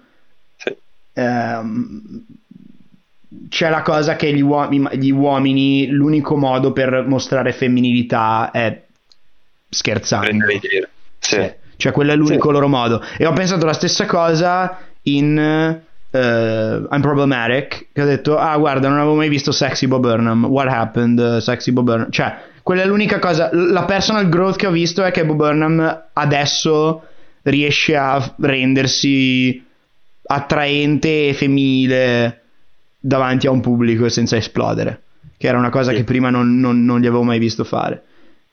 sì. 0.56 0.74
Ehm, 1.14 2.24
c'è 3.48 3.68
la 3.68 3.82
cosa 3.82 4.16
che 4.16 4.32
gli, 4.32 4.40
uom- 4.40 4.90
gli, 4.94 5.10
uomini, 5.10 5.88
l'unico 5.88 6.36
modo 6.36 6.72
per 6.72 7.04
mostrare 7.06 7.52
femminilità 7.52 8.50
è 8.50 8.82
scherzando. 9.68 10.46
Sì. 11.18 11.36
sì. 11.36 11.52
Cioè, 11.76 11.92
quello 11.92 12.12
è 12.12 12.16
l'unico 12.16 12.48
sì. 12.48 12.52
loro 12.52 12.68
modo. 12.68 13.02
E 13.16 13.26
ho 13.26 13.32
pensato 13.32 13.66
la 13.66 13.72
stessa 13.72 14.06
cosa 14.06 14.78
in 15.02 15.36
uh, 16.10 16.18
I'm 16.18 17.00
Problematic, 17.00 17.88
che 17.92 18.02
ho 18.02 18.06
detto, 18.06 18.38
ah 18.38 18.56
guarda, 18.56 18.88
non 18.88 18.98
avevo 18.98 19.14
mai 19.14 19.28
visto 19.28 19.52
Sexy 19.52 19.86
Bob 19.86 20.02
Burnham. 20.02 20.44
What 20.44 20.68
happened? 20.68 21.18
Uh, 21.18 21.38
sexy 21.40 21.72
Bob 21.72 21.84
Burnham. 21.84 22.10
Cioè, 22.10 22.36
quella 22.62 22.82
è 22.82 22.86
l'unica 22.86 23.18
cosa. 23.18 23.50
La 23.52 23.84
personal 23.84 24.28
growth 24.28 24.56
che 24.56 24.66
ho 24.66 24.70
visto 24.70 25.02
è 25.02 25.10
che 25.10 25.24
Bob 25.24 25.36
Burnham 25.36 26.04
adesso 26.12 27.02
riesce 27.42 27.96
a 27.96 28.34
rendersi 28.38 29.64
attraente 30.24 31.28
e 31.28 31.34
femminile 31.34 32.41
davanti 33.02 33.48
a 33.48 33.50
un 33.50 33.60
pubblico 33.60 34.08
senza 34.08 34.36
esplodere, 34.36 35.02
che 35.36 35.48
era 35.48 35.58
una 35.58 35.70
cosa 35.70 35.90
sì. 35.90 35.96
che 35.96 36.04
prima 36.04 36.30
non, 36.30 36.58
non, 36.60 36.84
non, 36.84 37.00
gli 37.00 37.06
avevo 37.06 37.24
mai 37.24 37.38
visto 37.38 37.64
fare. 37.64 38.02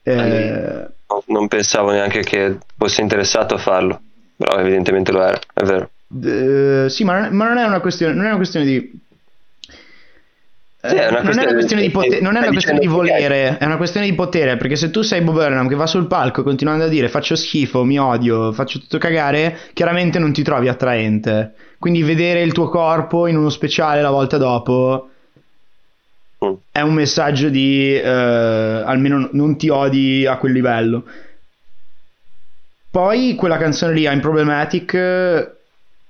Eh... 0.02 0.88
Non 1.28 1.48
pensavo 1.48 1.92
neanche 1.92 2.22
che 2.22 2.58
fosse 2.78 3.02
interessato 3.02 3.56
a 3.56 3.58
farlo, 3.58 4.02
però 4.36 4.58
evidentemente 4.60 5.12
lo 5.12 5.24
era, 5.24 5.40
è 5.54 5.64
vero. 5.64 5.90
Uh, 6.08 6.88
sì, 6.88 7.04
ma 7.04 7.20
non, 7.20 7.36
ma 7.36 7.48
non, 7.48 7.58
è 7.58 7.66
una 7.66 7.80
questione, 7.80 8.14
non 8.14 8.26
è 8.26 8.28
una 8.28 8.38
questione 8.38 8.66
di 8.66 9.00
è 10.90 11.22
non 11.22 11.38
è 11.38 11.44
una 11.44 11.54
questione 11.54 11.82
di, 11.82 11.90
potere, 11.90 12.22
non 12.22 12.36
è 12.36 12.40
una 12.40 12.48
questione 12.50 12.80
di 12.80 12.88
volere, 12.88 13.58
è 13.58 13.66
una 13.66 13.78
questione 13.78 14.06
di 14.06 14.14
potere. 14.14 14.58
Perché 14.58 14.76
se 14.76 14.90
tu 14.90 15.02
sei 15.02 15.22
Bob 15.22 15.36
Burnham 15.36 15.68
che 15.68 15.76
va 15.76 15.88
sul 15.88 16.08
palco 16.08 16.44
continuando 16.44 16.86
a 16.86 16.88
dire 16.88 17.10
faccio 17.10 17.36
schifo, 17.36 17.84
mi 17.84 18.00
odio, 18.00 18.52
faccio 18.52 18.80
tutto 18.80 18.98
cagare, 18.98 19.58
chiaramente 19.74 20.20
non 20.20 20.34
ti 20.34 20.44
trovi 20.44 20.68
attraente. 20.68 21.54
Quindi 21.80 22.04
vedere 22.04 22.42
il 22.42 22.52
tuo 22.52 22.70
corpo 22.70 23.28
in 23.28 23.38
uno 23.38 23.50
speciale 23.50 24.02
la 24.02 24.10
volta 24.10 24.38
dopo 24.38 25.10
mm. 26.44 26.54
è 26.72 26.82
un 26.82 26.94
messaggio 26.94 27.50
di 27.50 27.96
eh, 27.96 28.10
almeno 28.10 29.30
non 29.32 29.58
ti 29.58 29.70
odi 29.70 30.26
a 30.26 30.38
quel 30.38 30.52
livello. 30.52 31.04
Poi 32.92 33.36
quella 33.36 33.58
canzone 33.58 33.94
lì, 33.94 34.04
I'm 34.04 34.20
Problematic, 34.20 34.96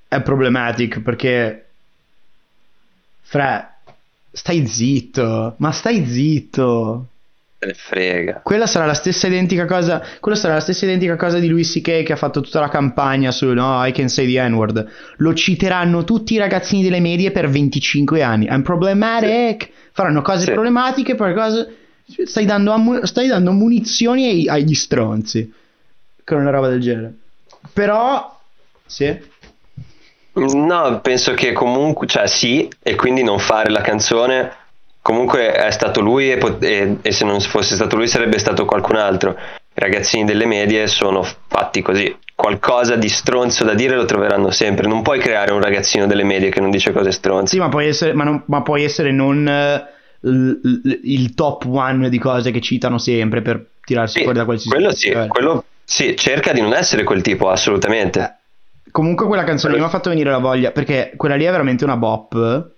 è 0.08 0.22
problematic 0.22 1.02
perché 1.02 1.65
Fra, 3.22 3.68
stai 4.32 4.65
zitto, 4.68 5.56
ma 5.58 5.72
stai 5.72 6.06
zitto. 6.06 7.08
Ne 7.62 7.74
frega. 7.74 8.39
Quella 8.42 8.68
sarà 8.68 8.86
la 8.86 8.94
stessa 8.94 9.28
identica 9.28 9.65
cosa. 9.65 10.02
Quella 10.22 10.38
sarà 10.38 10.54
la 10.54 10.60
stessa 10.62 10.86
identica 10.86 11.18
cosa 11.18 11.39
di 11.39 11.50
Louis 11.50 11.70
C.K. 11.70 12.04
che 12.04 12.13
ha 12.13 12.15
fatto 12.15 12.39
tutta 12.39 12.62
la 12.62 12.70
campagna 12.70 13.32
su 13.32 13.52
No, 13.52 13.86
I 13.86 13.92
can 13.92 14.08
say 14.08 14.32
the 14.32 14.48
N-word. 14.48 14.88
Lo 15.18 15.34
citeranno 15.34 16.06
tutti 16.06 16.36
i 16.36 16.38
ragazzini 16.38 16.84
delle 16.84 17.02
medie 17.02 17.32
per 17.32 17.50
25 17.50 18.22
anni. 18.22 18.46
I'm 18.46 18.62
problematic. 18.62 19.63
Sì. 19.63 19.72
Faranno 19.92 20.22
cose 20.22 20.46
sì. 20.46 20.52
problematiche 20.52 21.15
per 21.15 21.34
cose. 21.34 21.76
Stai 22.24 22.46
dando, 22.46 22.72
ammu... 22.72 23.06
stai 23.06 23.28
dando 23.28 23.52
munizioni 23.52 24.26
ai... 24.26 24.48
agli 24.48 24.74
stronzi. 24.74 25.52
Con 26.24 26.39
una 26.39 26.52
roba 26.52 26.70
del 26.70 26.80
genere. 26.80 27.13
Però. 27.74 28.39
Sì. 28.86 29.18
No, 30.39 30.99
penso 31.02 31.34
che 31.34 31.54
comunque, 31.54 32.08
cioè 32.08 32.28
sì, 32.28 32.69
e 32.82 32.95
quindi 32.95 33.23
non 33.23 33.39
fare 33.39 33.69
la 33.69 33.82
canzone 33.82 34.52
comunque 35.02 35.52
è 35.52 35.71
stato 35.71 36.02
lui 36.02 36.32
e, 36.32 36.38
pot- 36.38 36.63
e, 36.63 36.97
e, 37.02 37.12
se 37.12 37.25
non 37.25 37.39
fosse 37.39 37.75
stato 37.75 37.95
lui 37.95 38.08
sarebbe 38.08 38.38
stato 38.38 38.65
qualcun 38.65 38.97
altro. 38.97 39.32
I 39.32 39.82
ragazzini 39.82 40.25
delle 40.25 40.45
medie 40.45 40.88
sono 40.88 41.25
fatti 41.47 41.82
così. 41.82 42.15
Qualcosa 42.36 42.95
di 42.95 43.10
stronzo 43.10 43.63
da 43.65 43.73
dire 43.73 43.95
lo 43.95 44.06
troveranno 44.06 44.49
sempre. 44.52 44.88
Non 44.88 45.02
puoi 45.02 45.19
creare 45.19 45.52
un 45.52 45.62
ragazzino 45.62 46.06
delle 46.06 46.23
medie 46.23 46.49
che 46.49 46.62
non 46.62 46.69
dice 46.69 46.91
cose 46.91 47.12
stronze. 47.12 47.56
Sì, 47.56 47.60
ma 47.60 47.69
puoi 47.69 47.88
essere, 47.88 48.13
ma 48.13 48.23
non, 48.23 48.43
ma 48.45 48.62
puoi 48.62 48.84
essere 48.84 49.12
non 49.12 49.45
uh, 49.45 50.28
l, 50.28 50.60
l, 50.62 50.99
il 51.04 51.34
top 51.34 51.65
one 51.65 52.10
di 52.10 52.17
cose 52.17 52.52
che 52.52 52.62
citano 52.62 52.97
sempre 52.97 53.41
per 53.41 53.65
tirarsi 53.84 54.19
sì, 54.19 54.23
fuori 54.23 54.38
da 54.38 54.45
qualsiasi 54.45 54.75
quello 54.75 54.93
sì, 54.93 55.28
quello 55.28 55.63
sì, 55.84 56.15
cerca 56.15 56.54
di 56.54 56.62
non 56.62 56.73
essere 56.73 57.04
quel 57.04 57.21
tipo, 57.21 57.49
assolutamente. 57.49 58.38
Eh, 58.89 58.91
comunque 58.91 59.25
quella 59.28 59.43
canzone 59.43 59.78
mi 59.78 59.84
ha 59.84 59.89
fatto 59.89 60.10
venire 60.10 60.32
la 60.32 60.39
voglia, 60.39 60.71
perché 60.71 61.13
quella 61.15 61.36
lì 61.36 61.45
è 61.45 61.52
veramente 61.52 61.84
una 61.84 61.97
bop. 61.97 62.71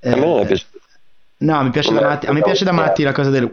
Eh, 0.00 0.10
a 0.10 0.16
me 0.16 0.40
è 0.42 0.46
piaciuta. 0.46 0.78
No, 1.38 1.62
mi 1.62 1.70
piace 1.70 1.92
da 1.92 2.00
matti. 2.00 2.26
A 2.26 2.32
me 2.32 2.42
piace 2.42 2.64
da 2.64 2.72
matti 2.72 3.02
la 3.02 3.12
cosa 3.12 3.30
del. 3.30 3.50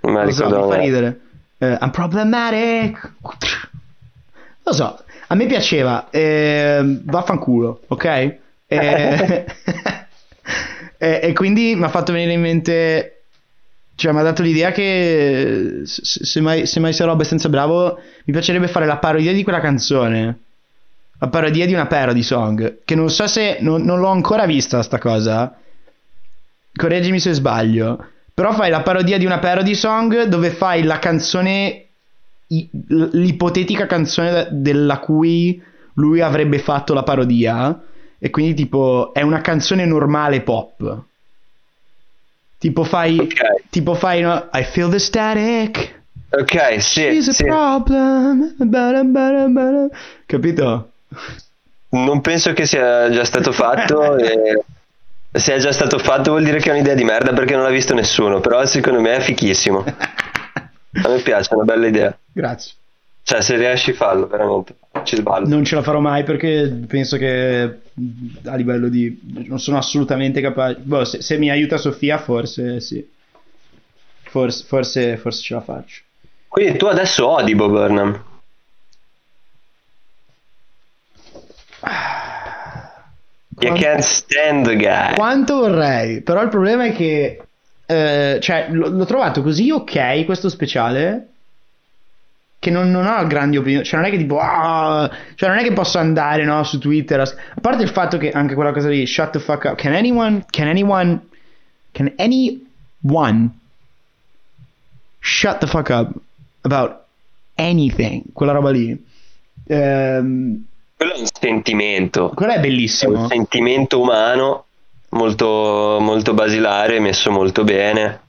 Non 0.00 0.12
me 0.12 0.24
la 0.24 0.30
so, 0.30 0.48
mi 0.48 0.70
fa 0.70 0.76
ridere. 0.76 1.20
Uh, 1.58 1.76
I'm 1.80 1.90
problematic. 1.90 3.12
Lo 4.62 4.72
so, 4.72 5.02
a 5.28 5.34
me 5.34 5.46
piaceva. 5.46 6.08
Eh, 6.10 7.00
vaffanculo, 7.04 7.80
ok? 7.86 8.04
E, 8.04 8.36
e, 10.98 11.20
e 11.22 11.32
quindi 11.32 11.74
mi 11.74 11.84
ha 11.84 11.88
fatto 11.88 12.12
venire 12.12 12.32
in 12.32 12.40
mente. 12.40 13.15
Cioè, 13.96 14.12
mi 14.12 14.18
ha 14.18 14.22
dato 14.22 14.42
l'idea 14.42 14.72
che 14.72 15.80
se, 15.84 16.40
mai, 16.42 16.66
se 16.66 16.80
mai 16.80 16.92
sarò 16.92 17.12
abbastanza 17.12 17.48
bravo, 17.48 17.98
mi 18.24 18.32
piacerebbe 18.32 18.68
fare 18.68 18.84
la 18.84 18.98
parodia 18.98 19.32
di 19.32 19.42
quella 19.42 19.60
canzone. 19.60 20.38
La 21.18 21.28
parodia 21.28 21.64
di 21.64 21.72
una 21.72 21.86
parody 21.86 22.22
song, 22.22 22.80
che 22.84 22.94
non 22.94 23.08
so 23.08 23.26
se, 23.26 23.56
non, 23.60 23.82
non 23.82 24.00
l'ho 24.00 24.08
ancora 24.08 24.44
vista 24.44 24.82
sta 24.82 24.98
cosa, 24.98 25.56
correggimi 26.74 27.18
se 27.18 27.32
sbaglio, 27.32 28.04
però 28.34 28.52
fai 28.52 28.68
la 28.68 28.82
parodia 28.82 29.16
di 29.16 29.24
una 29.24 29.38
parody 29.38 29.74
song 29.74 30.24
dove 30.24 30.50
fai 30.50 30.82
la 30.82 30.98
canzone, 30.98 31.86
l'ipotetica 32.48 33.86
canzone 33.86 34.48
della 34.50 34.98
cui 34.98 35.58
lui 35.94 36.20
avrebbe 36.20 36.58
fatto 36.58 36.92
la 36.92 37.02
parodia, 37.02 37.80
e 38.18 38.28
quindi 38.28 38.52
tipo 38.52 39.14
è 39.14 39.22
una 39.22 39.40
canzone 39.40 39.86
normale 39.86 40.42
pop. 40.42 41.04
Tipo 42.66 42.82
fai, 42.82 43.16
okay. 43.16 43.62
tipo 43.70 43.94
fai, 43.94 44.22
no? 44.22 44.48
I 44.52 44.64
feel 44.64 44.90
the 44.90 44.98
static. 44.98 46.02
Ok, 46.30 46.82
sì. 46.82 47.22
Sì. 47.22 47.44
problem. 47.44 48.56
Capito? 50.26 50.90
Non 51.90 52.20
penso 52.20 52.52
che 52.54 52.66
sia 52.66 53.08
già 53.08 53.24
stato 53.24 53.52
fatto. 53.52 54.16
e 54.18 54.64
se 55.30 55.54
è 55.54 55.58
già 55.58 55.70
stato 55.70 56.00
fatto 56.00 56.32
vuol 56.32 56.42
dire 56.42 56.58
che 56.58 56.70
è 56.70 56.72
un'idea 56.72 56.94
di 56.94 57.04
merda 57.04 57.32
perché 57.32 57.54
non 57.54 57.62
l'ha 57.62 57.70
visto 57.70 57.94
nessuno. 57.94 58.40
Però 58.40 58.66
secondo 58.66 59.00
me 59.00 59.14
è 59.14 59.20
fichissimo. 59.20 59.84
A 59.84 61.08
me 61.08 61.20
piace, 61.20 61.50
è 61.50 61.54
una 61.54 61.62
bella 61.62 61.86
idea. 61.86 62.18
Grazie. 62.32 62.72
Cioè, 63.22 63.42
se 63.42 63.54
riesci, 63.54 63.92
fallo 63.92 64.26
veramente. 64.26 64.74
Ci 65.04 65.14
sballo. 65.14 65.46
Non 65.46 65.62
ce 65.62 65.76
la 65.76 65.82
farò 65.82 66.00
mai 66.00 66.24
perché 66.24 66.68
penso 66.88 67.16
che 67.16 67.78
a 68.44 68.54
livello 68.56 68.88
di. 68.88 69.18
Non 69.46 69.58
sono 69.58 69.78
assolutamente 69.78 70.40
capace. 70.40 70.80
Boh, 70.80 71.04
se, 71.04 71.22
se 71.22 71.38
mi 71.38 71.50
aiuta 71.50 71.76
Sofia, 71.78 72.18
forse 72.18 72.80
sì. 72.80 73.06
Forse, 74.22 74.64
forse, 74.64 75.16
forse 75.16 75.42
ce 75.42 75.54
la 75.54 75.60
faccio. 75.60 76.02
Quindi 76.48 76.78
tu 76.78 76.86
adesso 76.86 77.26
odi 77.28 77.54
Bob 77.54 77.70
Burnham. 77.70 78.24
You 83.58 83.74
can't 83.74 84.00
stand 84.02 84.66
the 84.66 84.76
guy. 84.76 85.14
Quanto 85.14 85.56
vorrei, 85.56 86.20
però 86.20 86.42
il 86.42 86.48
problema 86.48 86.84
è 86.84 86.92
che 86.92 87.40
eh, 87.86 88.38
cioè, 88.40 88.68
l- 88.70 88.96
l'ho 88.96 89.04
trovato 89.06 89.42
così 89.42 89.70
ok 89.70 90.24
questo 90.24 90.48
speciale 90.48 91.28
che 92.66 92.72
non, 92.72 92.90
non 92.90 93.06
ho 93.06 93.26
grandi 93.26 93.56
opinioni, 93.56 93.84
cioè 93.84 94.00
non 94.00 94.08
è 94.08 94.10
che 94.10 94.18
tipo 94.18 94.38
ah, 94.38 95.08
cioè 95.36 95.48
non 95.48 95.58
è 95.58 95.62
che 95.62 95.72
posso 95.72 95.98
andare 95.98 96.44
no, 96.44 96.62
su 96.64 96.78
Twitter 96.78 97.20
a... 97.20 97.22
a 97.22 97.60
parte 97.60 97.84
il 97.84 97.90
fatto 97.90 98.18
che 98.18 98.30
anche 98.30 98.54
quella 98.54 98.72
cosa 98.72 98.88
lì 98.88 99.06
shut 99.06 99.30
the 99.30 99.38
fuck 99.38 99.64
up 99.64 99.76
can 99.76 99.94
anyone 99.94 100.44
can 100.50 100.66
anyone 100.66 101.26
can 101.92 102.12
anyone 102.16 103.50
shut 105.20 105.58
the 105.58 105.66
fuck 105.66 105.88
up 105.90 106.10
about 106.62 107.04
anything 107.54 108.24
quella 108.32 108.52
roba 108.52 108.70
lì 108.70 109.04
ehm 109.68 110.64
quello 110.96 111.12
è 111.12 111.18
un 111.18 111.26
sentimento. 111.30 112.32
Quello 112.34 112.52
è 112.52 112.60
bellissimo. 112.60 113.14
È 113.14 113.18
un 113.18 113.28
sentimento 113.28 114.00
umano 114.00 114.64
molto, 115.10 115.98
molto 116.00 116.32
basilare, 116.32 117.00
messo 117.00 117.30
molto 117.30 117.64
bene. 117.64 118.20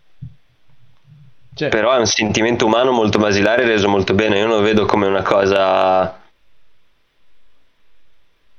Cioè. 1.58 1.70
Però 1.70 1.92
è 1.92 1.98
un 1.98 2.06
sentimento 2.06 2.68
umano 2.68 2.92
molto 2.92 3.18
basilare 3.18 3.66
reso 3.66 3.90
molto 3.90 4.14
bene. 4.14 4.38
Io 4.38 4.46
lo 4.46 4.62
vedo 4.62 4.86
come 4.86 5.08
una 5.08 5.24
cosa. 5.24 6.20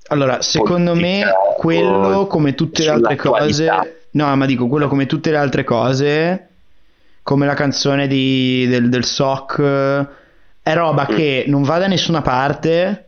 Allora, 0.09 0.43
secondo 0.43 0.97
me, 0.97 1.23
quello 1.57 2.27
come 2.27 2.57
tutte 2.57 2.83
le 2.83 2.91
altre 2.91 3.15
cose. 3.15 3.69
No, 4.11 4.35
ma 4.35 4.47
dico 4.47 4.67
quello 4.67 4.89
come 4.89 5.07
tutte 5.07 5.31
le 5.31 5.37
altre 5.37 5.63
cose. 5.63 6.49
Come 7.23 7.47
la 7.47 7.55
canzone 7.55 8.09
di, 8.09 8.67
del, 8.67 8.89
del 8.89 9.05
SOC. 9.05 10.07
È 10.61 10.75
roba 10.75 11.07
mm. 11.09 11.15
che 11.15 11.45
non 11.47 11.63
va 11.63 11.79
da 11.79 11.87
nessuna 11.87 12.21
parte 12.21 13.05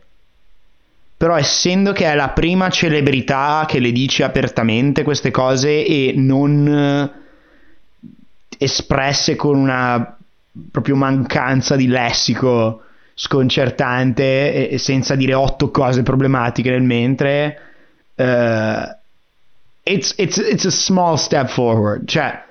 però 1.21 1.37
essendo 1.37 1.91
che 1.91 2.05
è 2.05 2.15
la 2.15 2.29
prima 2.29 2.69
celebrità 2.69 3.65
che 3.67 3.77
le 3.77 3.91
dice 3.91 4.23
apertamente 4.23 5.03
queste 5.03 5.29
cose 5.29 5.85
e 5.85 6.13
non 6.15 7.20
espresse 8.63 9.35
con 9.35 9.57
una 9.57 10.17
proprio 10.71 10.95
mancanza 10.95 11.75
di 11.75 11.87
lessico 11.87 12.83
sconcertante 13.13 14.69
e, 14.69 14.77
senza 14.77 15.15
dire 15.15 15.33
otto 15.33 15.71
cose 15.71 16.03
problematiche 16.03 16.69
nel 16.69 16.81
mentre 16.81 17.59
uh, 18.15 18.23
it's, 19.83 20.13
it's, 20.17 20.37
it's 20.37 20.65
a 20.65 20.71
small 20.71 21.15
step 21.15 21.47
forward 21.47 22.05
cioè 22.07 22.43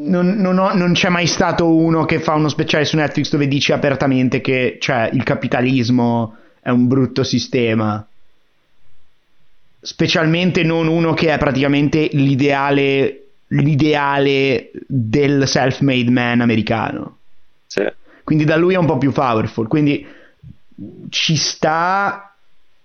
non, 0.00 0.36
non, 0.36 0.58
ho, 0.58 0.74
non, 0.74 0.92
c'è 0.92 1.08
mai 1.08 1.26
stato 1.26 1.74
uno 1.74 2.04
che 2.04 2.20
fa 2.20 2.34
uno 2.34 2.48
speciale 2.48 2.84
su 2.84 2.96
Netflix 2.96 3.30
dove 3.30 3.48
dice 3.48 3.72
apertamente 3.72 4.40
che 4.40 4.78
cioè, 4.80 5.10
il 5.12 5.22
capitalismo 5.24 6.36
è 6.60 6.70
un 6.70 6.86
brutto 6.86 7.24
sistema. 7.24 8.06
Specialmente 9.80 10.62
non 10.62 10.86
uno 10.86 11.14
che 11.14 11.32
è 11.32 11.38
praticamente 11.38 12.08
l'ideale, 12.12 13.27
l'ideale 13.48 14.70
del 14.86 15.46
self-made 15.46 16.10
man 16.10 16.40
americano. 16.40 17.18
Sì. 17.66 17.86
Quindi 18.24 18.44
da 18.44 18.56
lui 18.56 18.74
è 18.74 18.78
un 18.78 18.86
po' 18.86 18.98
più 18.98 19.12
powerful. 19.12 19.68
Quindi 19.68 20.06
ci 21.08 21.36
sta. 21.36 22.34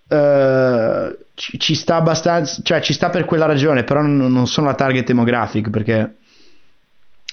Uh, 0.07 1.17
ci, 1.33 1.59
ci, 1.59 1.75
sta 1.75 1.95
abbastanza. 1.95 2.61
Cioè, 2.63 2.81
ci 2.81 2.93
sta 2.93 3.09
per 3.09 3.25
quella 3.25 3.45
ragione. 3.45 3.83
Però 3.83 4.01
non, 4.01 4.31
non 4.31 4.47
sono 4.47 4.67
la 4.67 4.75
target 4.75 5.05
demographic 5.05 5.69
perché 5.69 6.15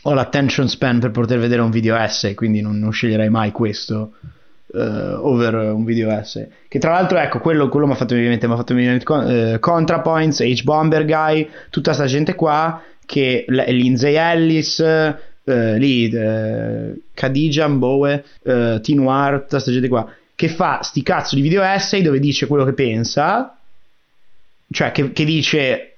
ho 0.02 0.14
l'attention 0.14 0.68
span 0.68 0.98
per 0.98 1.10
poter 1.10 1.38
vedere 1.38 1.62
un 1.62 1.70
video 1.70 1.96
essay. 1.96 2.34
Quindi 2.34 2.60
non, 2.60 2.78
non 2.78 2.90
sceglierei 2.90 3.30
mai 3.30 3.52
questo 3.52 4.14
uh, 4.72 4.78
over 4.78 5.54
un 5.54 5.84
video 5.84 6.10
essay. 6.10 6.48
Che 6.68 6.78
tra 6.78 6.92
l'altro, 6.92 7.18
ecco, 7.18 7.40
quello, 7.40 7.68
quello 7.68 7.86
mi 7.86 7.92
ha 7.92 7.96
fatto 7.96 8.14
venire 8.14 8.38
mi 8.40 8.52
ha 8.52 8.56
fatto 8.56 8.74
venire 8.74 9.02
uh, 9.04 9.58
ContraPoints, 9.58 10.40
H-Bomber 10.40 11.04
Guy, 11.04 11.48
tutta 11.70 11.92
questa 11.92 12.06
gente 12.06 12.34
qua, 12.34 12.82
che 13.10 13.44
Lindsay 13.48 14.14
Ellis, 14.14 14.78
uh, 14.78 15.74
lì, 15.76 16.08
uh, 16.14 17.00
Khadija 17.12 17.66
Mbowe, 17.66 18.24
uh, 18.42 18.80
Tinoir, 18.80 19.32
tutta 19.40 19.46
questa 19.48 19.72
gente 19.72 19.88
qua, 19.88 20.08
che 20.36 20.46
fa 20.48 20.80
sti 20.80 21.02
cazzo 21.02 21.34
di 21.34 21.40
video 21.40 21.62
essay 21.62 22.02
dove 22.02 22.20
dice 22.20 22.46
quello 22.46 22.64
che 22.64 22.72
pensa, 22.72 23.58
cioè 24.70 24.92
che, 24.92 25.10
che 25.12 25.24
dice, 25.24 25.96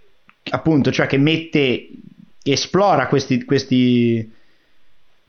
appunto, 0.51 0.91
cioè 0.91 1.07
che 1.07 1.19
mette, 1.19 1.87
esplora 2.43 3.09
questi, 3.09 3.45
questi, 3.45 4.33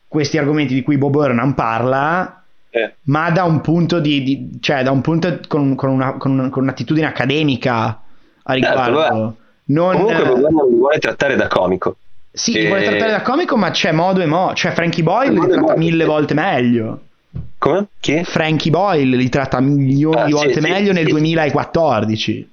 questi 0.08 0.38
argomenti 0.38 0.74
di 0.74 0.84
cui 0.84 0.98
Bob 0.98 1.12
Burnham 1.12 1.54
parla 1.54 2.44
Eh. 2.70 2.94
ma 3.04 3.30
da 3.30 3.44
un 3.44 3.60
punto 3.60 4.00
di, 4.00 4.24
di- 4.24 4.50
cioè 4.62 4.84
da 4.84 4.92
un 4.92 5.02
punto 5.02 5.38
con, 5.50 5.76
con 5.76 5.90
una- 5.90 6.14
con 6.14 6.32
una- 6.32 6.50
con 6.50 6.64
un'attitudine 6.64 7.06
accademica 7.08 8.02
a 8.44 8.54
riguardo. 8.54 8.98
vabbè. 8.98 9.42
Non, 9.66 9.96
Comunque 9.96 10.24
Bob 10.26 10.40
Burnham 10.40 10.70
mi 10.70 10.78
vuole 10.78 11.00
trattare 11.00 11.36
da 11.36 11.48
comico. 11.48 11.96
sì, 12.32 12.54
li 12.54 12.66
eh, 12.66 12.68
vuole 12.68 12.84
trattare 12.84 13.12
da 13.12 13.22
comico, 13.22 13.56
ma 13.56 13.72
c'è 13.72 13.92
modo 13.92 14.22
e 14.22 14.26
modo. 14.26 14.54
Cioè, 14.56 14.72
Frankie 14.72 15.04
Boyle 15.04 15.40
li 15.40 15.46
e 15.46 15.50
tratta 15.50 15.76
mille 15.78 16.04
sì. 16.04 16.10
volte 16.10 16.34
meglio. 16.34 17.00
Come? 17.58 17.88
Chi? 18.00 18.24
Frankie 18.24 18.72
Boyle 18.72 19.16
li 19.16 19.30
tratta 19.30 19.60
milioni 19.60 20.20
Ah, 20.20 20.26
di 20.26 20.32
sì, 20.32 20.38
volte 20.38 20.62
sì, 20.62 20.70
meglio 20.70 20.92
nel 20.92 21.06
sì. 21.06 21.12
2014. 21.12 22.52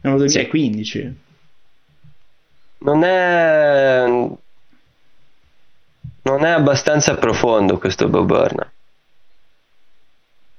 Nel 0.00 0.16
2015. 0.16 1.16
Non 2.78 3.04
è... 3.04 4.04
Non 6.22 6.44
è 6.44 6.50
abbastanza 6.50 7.14
profondo 7.16 7.78
questo 7.78 8.08
Bob 8.08 8.26
Burnham. 8.26 8.70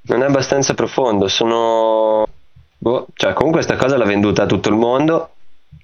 Non 0.02 0.24
è 0.24 0.26
abbastanza 0.26 0.74
profondo, 0.74 1.28
sono... 1.28 2.26
Boh, 2.78 3.08
cioè 3.14 3.34
comunque 3.34 3.62
questa 3.62 3.76
cosa 3.76 3.98
l'ha 3.98 4.06
venduta 4.06 4.44
a 4.44 4.46
tutto 4.46 4.70
il 4.70 4.76
mondo, 4.76 5.32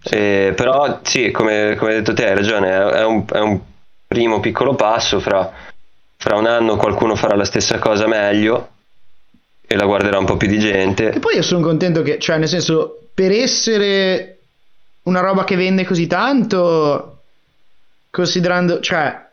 eh, 0.07 0.53
però 0.55 0.99
sì, 1.03 1.31
come, 1.31 1.75
come 1.77 1.91
hai 1.91 1.97
detto 1.97 2.13
te, 2.13 2.27
hai 2.27 2.35
ragione, 2.35 2.69
è, 2.69 3.03
un, 3.03 3.25
è 3.31 3.39
un 3.39 3.59
primo 4.05 4.39
piccolo 4.39 4.75
passo, 4.75 5.19
fra, 5.19 5.51
fra 6.17 6.37
un 6.37 6.45
anno 6.45 6.77
qualcuno 6.77 7.15
farà 7.15 7.35
la 7.35 7.45
stessa 7.45 7.79
cosa 7.79 8.07
meglio 8.07 8.69
e 9.67 9.75
la 9.75 9.85
guarderà 9.85 10.19
un 10.19 10.25
po' 10.25 10.37
più 10.37 10.47
di 10.47 10.59
gente. 10.59 11.11
E 11.11 11.19
poi 11.19 11.35
io 11.35 11.41
sono 11.41 11.65
contento 11.65 12.03
che, 12.03 12.19
cioè, 12.19 12.37
nel 12.37 12.47
senso, 12.47 13.07
per 13.13 13.31
essere 13.31 14.37
una 15.03 15.21
roba 15.21 15.43
che 15.43 15.55
vende 15.55 15.85
così 15.85 16.05
tanto, 16.05 17.21
considerando, 18.11 18.79
cioè, 18.81 19.23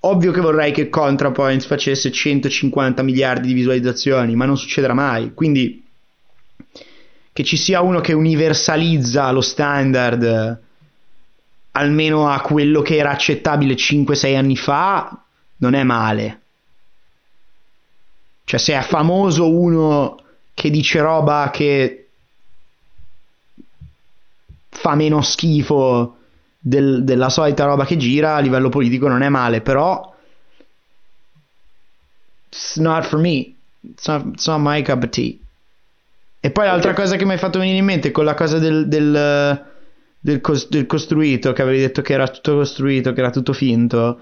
ovvio 0.00 0.32
che 0.32 0.40
vorrei 0.40 0.72
che 0.72 0.88
ContraPoints 0.88 1.66
facesse 1.66 2.10
150 2.10 3.02
miliardi 3.02 3.48
di 3.48 3.54
visualizzazioni, 3.54 4.34
ma 4.34 4.46
non 4.46 4.56
succederà 4.56 4.94
mai. 4.94 5.34
Quindi, 5.34 5.84
che 7.32 7.44
ci 7.44 7.56
sia 7.56 7.80
uno 7.80 8.00
che 8.00 8.12
universalizza 8.12 9.30
lo 9.30 9.40
standard 9.40 10.60
almeno 11.72 12.28
a 12.28 12.40
quello 12.40 12.82
che 12.82 12.96
era 12.96 13.10
accettabile 13.10 13.74
5-6 13.74 14.36
anni 14.36 14.56
fa, 14.56 15.22
non 15.58 15.74
è 15.74 15.82
male. 15.82 16.40
Cioè, 18.44 18.58
se 18.58 18.76
è 18.76 18.82
famoso 18.82 19.48
uno 19.48 20.22
che 20.54 20.70
dice 20.70 21.00
roba 21.00 21.50
che 21.52 22.08
fa 24.68 24.94
meno 24.94 25.22
schifo 25.22 26.16
del- 26.58 27.04
della 27.04 27.28
solita 27.28 27.64
roba 27.64 27.84
che 27.84 27.96
gira 27.96 28.34
a 28.34 28.40
livello 28.40 28.68
politico, 28.68 29.08
non 29.08 29.22
è 29.22 29.28
male, 29.28 29.60
però 29.60 30.14
it's 32.48 32.76
not 32.76 33.04
for 33.04 33.20
me. 33.20 33.54
It's 33.82 34.06
not, 34.08 34.26
it's 34.34 34.46
not 34.46 34.60
my 34.60 34.82
cup 34.82 35.04
of 35.04 35.10
tea. 35.10 35.38
E 36.40 36.50
poi 36.50 36.66
l'altra 36.66 36.94
cosa 36.94 37.16
che 37.16 37.24
mi 37.26 37.32
hai 37.32 37.38
fatto 37.38 37.58
venire 37.58 37.76
in 37.76 37.84
mente 37.84 38.10
con 38.10 38.24
la 38.24 38.34
cosa 38.34 38.58
del, 38.58 38.88
del, 38.88 39.64
del 40.18 40.40
cos- 40.40 40.68
del 40.68 40.86
costruito, 40.86 41.52
che 41.52 41.62
avevi 41.62 41.80
detto 41.80 42.00
che 42.00 42.14
era 42.14 42.26
tutto 42.28 42.56
costruito, 42.56 43.12
che 43.12 43.20
era 43.20 43.30
tutto 43.30 43.52
finto. 43.52 44.20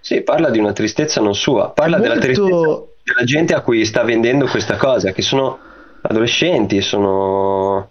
Sì, 0.00 0.22
parla 0.22 0.48
di 0.50 0.58
una 0.58 0.72
tristezza 0.72 1.20
non 1.20 1.34
sua, 1.34 1.70
parla 1.70 1.96
È 1.96 2.00
della 2.00 2.14
molto- 2.14 2.26
tristezza 2.28 2.86
della 3.02 3.24
gente 3.24 3.54
a 3.54 3.62
cui 3.62 3.84
sta 3.84 4.04
vendendo 4.04 4.46
questa 4.46 4.76
cosa, 4.76 5.12
che 5.12 5.22
sono 5.22 5.58
adolescenti, 6.02 6.80
sono... 6.80 7.90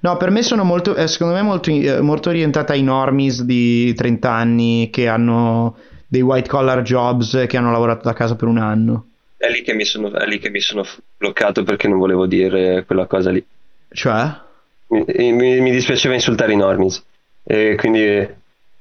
No, 0.00 0.16
per 0.18 0.30
me 0.30 0.42
sono 0.42 0.64
molto, 0.64 0.94
eh, 0.94 1.06
secondo 1.06 1.34
me 1.34 1.42
molto, 1.42 1.70
eh, 1.70 2.00
molto 2.00 2.28
orientata 2.30 2.72
ai 2.74 2.82
normies 2.82 3.42
di 3.44 3.94
30 3.94 4.30
anni 4.30 4.90
che 4.90 5.08
hanno 5.08 5.76
dei 6.08 6.20
white 6.20 6.48
collar 6.48 6.82
jobs 6.82 7.44
che 7.48 7.56
hanno 7.56 7.70
lavorato 7.70 8.02
da 8.02 8.12
casa 8.12 8.34
per 8.36 8.48
un 8.48 8.58
anno. 8.58 9.06
È 9.44 9.50
lì 9.50 9.62
che 9.62 9.74
mi 9.74 9.84
sono, 9.84 10.10
è 10.10 10.26
lì 10.26 10.38
che 10.38 10.48
mi 10.48 10.60
sono 10.60 10.86
bloccato 11.18 11.64
perché 11.64 11.86
non 11.86 11.98
volevo 11.98 12.26
dire 12.26 12.84
quella 12.86 13.06
cosa 13.06 13.30
lì. 13.30 13.44
Cioè? 13.92 14.40
Mi, 14.88 15.32
mi- 15.32 15.60
mi 15.60 15.70
dispiaceva 15.70 16.14
insultare 16.14 16.52
i 16.52 16.56
normies 16.56 17.04
e 17.42 17.74
quindi 17.76 18.26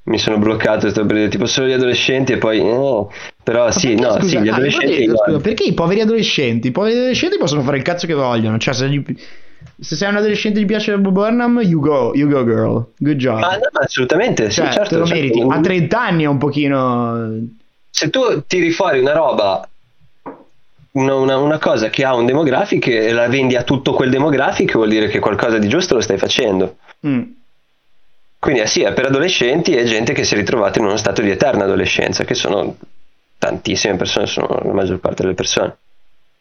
mi 0.05 0.17
sono 0.17 0.37
bloccato, 0.37 0.91
tipo 1.29 1.45
solo 1.45 1.67
gli 1.67 1.71
adolescenti 1.73 2.33
e 2.33 2.37
poi... 2.37 2.59
eh, 2.59 3.07
però 3.43 3.71
sì, 3.71 3.89
Perché, 3.89 4.01
no, 4.01 4.11
scusa, 4.13 4.27
sì, 4.27 4.39
gli 4.39 4.47
ah, 4.49 4.53
adolescenti... 4.53 5.07
scusa, 5.07 5.39
perché 5.39 5.63
i 5.63 5.73
poveri 5.73 6.01
adolescenti? 6.01 6.67
I 6.67 6.71
poveri 6.71 6.95
adolescenti 6.95 7.37
possono 7.37 7.61
fare 7.61 7.77
il 7.77 7.83
cazzo 7.83 8.07
che 8.07 8.13
vogliono. 8.13 8.57
Cioè, 8.57 8.73
se, 8.73 8.89
gli- 8.89 9.03
se 9.79 9.95
sei 9.95 10.09
un 10.09 10.17
adolescente 10.17 10.59
e 10.59 10.63
gli 10.63 10.65
piace 10.65 10.97
Bob 10.97 11.13
Burnham, 11.13 11.59
you 11.61 11.79
go, 11.79 12.13
you 12.15 12.29
go 12.29 12.43
girl. 12.43 12.85
Good 12.97 13.17
job. 13.17 13.39
Ma 13.39 13.55
no, 13.55 13.69
assolutamente, 13.81 14.49
sì, 14.49 14.61
cioè, 14.61 14.71
certo. 14.71 14.89
te 14.89 14.97
lo 14.97 15.05
certo. 15.05 15.21
meriti. 15.21 15.45
A 15.49 15.59
30 15.59 16.01
anni 16.01 16.23
è 16.23 16.27
un 16.27 16.37
pochino... 16.37 17.47
se 17.89 18.09
tu 18.09 18.43
tiri 18.45 18.71
fuori 18.71 18.99
una 18.99 19.13
roba, 19.13 19.67
una, 20.93 21.15
una- 21.15 21.37
una 21.37 21.59
cosa 21.59 21.89
che 21.89 22.03
ha 22.03 22.15
un 22.15 22.25
demografico 22.25 22.89
e 22.89 23.11
la 23.11 23.27
vendi 23.27 23.55
a 23.55 23.63
tutto 23.63 23.93
quel 23.93 24.09
demografico, 24.09 24.77
vuol 24.79 24.89
dire 24.89 25.07
che 25.07 25.19
qualcosa 25.19 25.57
di 25.57 25.67
giusto 25.67 25.95
lo 25.95 26.01
stai 26.01 26.17
facendo. 26.17 26.77
Mm. 27.07 27.21
Quindi 28.39 28.61
eh 28.61 28.67
sì, 28.67 28.81
è 28.81 28.93
per 28.93 29.05
adolescenti 29.05 29.73
e 29.73 29.85
gente 29.85 30.13
che 30.13 30.23
si 30.25 30.33
è 30.33 30.37
ritrovata 30.37 30.79
in 30.79 30.85
uno 30.85 30.97
stato 30.97 31.21
di 31.21 31.29
eterna 31.31 31.63
adolescenza, 31.63 32.25
che 32.25 32.33
sono 32.33 32.75
tantissime 33.37 33.95
persone, 33.95 34.25
sono 34.25 34.59
la 34.63 34.73
maggior 34.73 34.99
parte 34.99 35.23
delle 35.23 35.33
persone. 35.33 35.77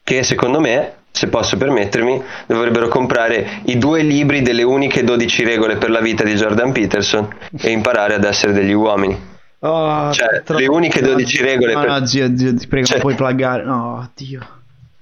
Che 0.03 0.23
secondo 0.25 0.59
me, 0.59 0.95
se 1.13 1.29
posso 1.29 1.57
permettermi, 1.57 2.21
dovrebbero 2.47 2.89
comprare 2.89 3.61
i 3.67 3.79
due 3.79 4.03
libri 4.03 4.43
delle 4.43 4.65
uniche 4.65 5.05
12 5.05 5.45
regole 5.45 5.77
per 5.77 5.91
la 5.91 6.01
vita 6.01 6.25
di 6.25 6.35
Jordan 6.35 6.73
Peterson 6.73 7.29
e 7.61 7.71
imparare 7.71 8.15
ad 8.15 8.25
essere 8.25 8.53
degli 8.53 8.73
uomini. 8.73 9.31
Oh, 9.65 10.13
Cioè, 10.13 10.43
troppo- 10.43 10.61
le 10.61 10.67
uniche 10.69 11.01
12 11.01 11.41
regole 11.43 11.73
No, 11.75 11.81
per- 11.81 11.89
no, 12.01 12.07
zio, 12.07 12.37
zio, 12.37 12.55
ti 12.55 12.67
prego, 12.67 12.87
Cioè- 12.87 12.99
puoi 13.01 13.15
plaggare. 13.15 13.63
No, 13.63 14.11
Dio. 14.17 14.41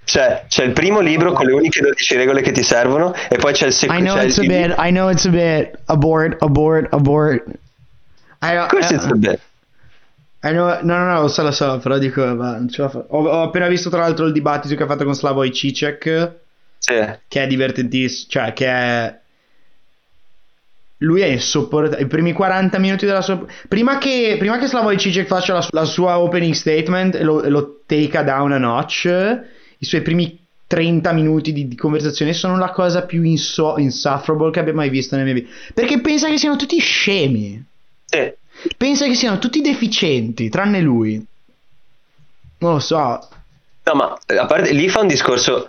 Cioè, 0.04 0.44
c'è 0.48 0.64
il 0.64 0.72
primo 0.72 1.00
libro 1.00 1.32
con 1.32 1.46
le 1.46 1.52
uniche 1.52 1.80
12 1.80 2.16
regole 2.16 2.42
che 2.42 2.52
ti 2.52 2.62
servono 2.62 3.14
e 3.28 3.36
poi 3.36 3.52
c'è 3.52 3.66
il 3.66 3.72
I 3.72 3.74
secondo. 3.74 4.02
know 4.04 4.16
c'è 4.16 4.24
it's 4.24 4.38
a 4.38 4.42
bit. 4.42 4.74
I 4.78 4.90
know 4.90 5.08
it's 5.08 5.24
a 5.24 5.30
bit. 5.30 5.78
Abort, 5.86 6.42
abort, 6.42 6.92
abort. 6.92 7.44
I, 8.42 8.56
Of 8.56 8.68
course 8.68 8.92
it's 8.92 9.04
a 9.06 9.14
bit. 9.14 9.38
I 10.42 10.50
know, 10.50 10.78
no, 10.82 10.96
no, 10.98 11.04
no, 11.12 11.20
lo 11.22 11.28
so, 11.28 11.42
lo 11.42 11.52
so, 11.52 11.78
però 11.78 11.98
dico, 11.98 12.34
va, 12.34 12.52
non 12.52 12.68
ce 12.68 12.82
la 12.82 12.88
fa- 12.88 13.04
ho, 13.08 13.22
ho 13.28 13.42
appena 13.42 13.68
visto 13.68 13.88
tra 13.90 14.00
l'altro 14.00 14.24
il 14.26 14.32
dibattito 14.32 14.74
che 14.74 14.82
ha 14.82 14.86
fatto 14.86 15.04
con 15.04 15.14
Slavoj 15.14 15.50
Cicek, 15.50 16.32
Sì. 16.78 16.94
che 17.28 17.42
è 17.42 17.46
divertentissimo, 17.46 18.26
cioè 18.30 18.52
che 18.54 18.66
è... 18.66 19.19
Lui 21.02 21.20
è 21.22 21.26
insopportabile. 21.26 22.02
I 22.02 22.06
primi 22.06 22.32
40 22.32 22.78
minuti 22.78 23.06
della 23.06 23.22
sua... 23.22 23.44
Prima 23.68 23.98
che, 23.98 24.36
prima 24.38 24.58
che 24.58 24.66
Slavoj 24.66 24.96
Cicek 24.96 25.26
faccia 25.26 25.54
la, 25.54 25.66
la 25.70 25.84
sua 25.84 26.18
opening 26.18 26.52
statement 26.52 27.14
e 27.14 27.22
lo, 27.22 27.40
lo 27.48 27.80
take 27.86 28.22
down 28.24 28.52
a 28.52 28.58
notch, 28.58 29.06
i 29.78 29.84
suoi 29.84 30.02
primi 30.02 30.38
30 30.66 31.12
minuti 31.12 31.52
di, 31.52 31.66
di 31.66 31.74
conversazione 31.76 32.32
sono 32.32 32.56
la 32.56 32.70
cosa 32.70 33.02
più 33.02 33.22
inso- 33.22 33.76
insufferable 33.78 34.52
che 34.52 34.60
abbia 34.60 34.74
mai 34.74 34.88
visto 34.88 35.16
nella 35.16 35.32
mia 35.32 35.40
vita. 35.40 35.52
Perché 35.74 36.00
pensa 36.00 36.28
che 36.28 36.38
siano 36.38 36.56
tutti 36.56 36.78
scemi. 36.78 37.64
Sì. 38.04 38.32
Pensa 38.76 39.06
che 39.06 39.14
siano 39.14 39.38
tutti 39.38 39.62
deficienti, 39.62 40.48
tranne 40.48 40.80
lui. 40.80 41.24
Non 42.58 42.74
lo 42.74 42.78
so. 42.78 43.28
No, 43.82 43.94
ma 43.94 44.16
eh, 44.26 44.36
a 44.36 44.46
parte 44.46 44.72
lì 44.72 44.88
fa 44.88 45.00
un 45.00 45.08
discorso. 45.08 45.68